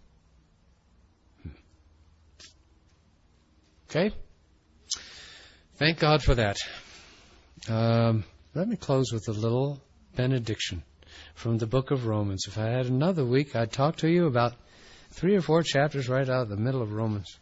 [3.90, 4.14] Okay?
[5.76, 6.58] Thank God for that.
[7.68, 8.24] Um,
[8.54, 9.80] let me close with a little
[10.14, 10.82] benediction
[11.34, 12.44] from the book of Romans.
[12.46, 14.54] If I had another week, I'd talk to you about
[15.10, 17.38] three or four chapters right out of the middle of Romans.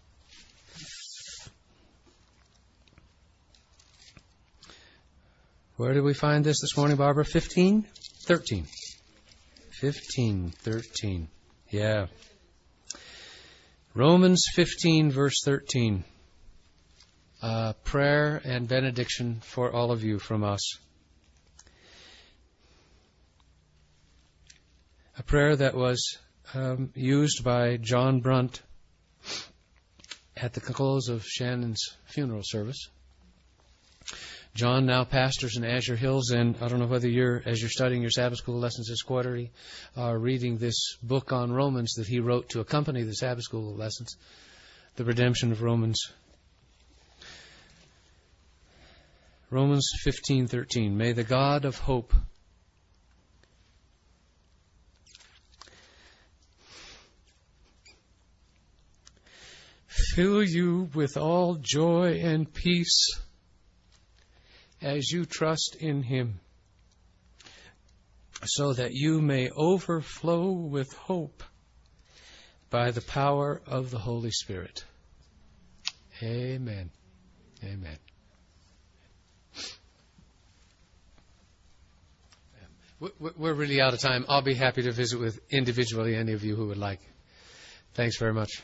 [5.76, 7.24] Where did we find this this morning, Barbara?
[7.24, 7.86] 15?
[8.26, 8.66] 13.
[9.72, 11.28] 15, 13.
[11.70, 12.06] Yeah.
[13.94, 16.04] Romans 15, verse 13.
[17.46, 20.78] Uh, prayer and benediction for all of you from us.
[25.16, 26.18] A prayer that was
[26.54, 28.62] um, used by John Brunt
[30.36, 32.88] at the close of Shannon's funeral service.
[34.56, 38.02] John now pastors in Azure Hills, and I don't know whether you're, as you're studying
[38.02, 39.52] your Sabbath school lessons this quarterly,
[39.96, 44.16] are reading this book on Romans that he wrote to accompany the Sabbath school lessons,
[44.96, 46.10] The Redemption of Romans.
[49.50, 52.12] Romans 15:13 May the God of hope
[59.86, 63.20] fill you with all joy and peace
[64.82, 66.40] as you trust in Him,
[68.44, 71.44] so that you may overflow with hope
[72.68, 74.84] by the power of the Holy Spirit.
[76.22, 76.90] Amen.
[77.62, 77.98] Amen.
[82.98, 84.24] We're really out of time.
[84.28, 87.00] I'll be happy to visit with individually any of you who would like.
[87.94, 88.62] Thanks very much.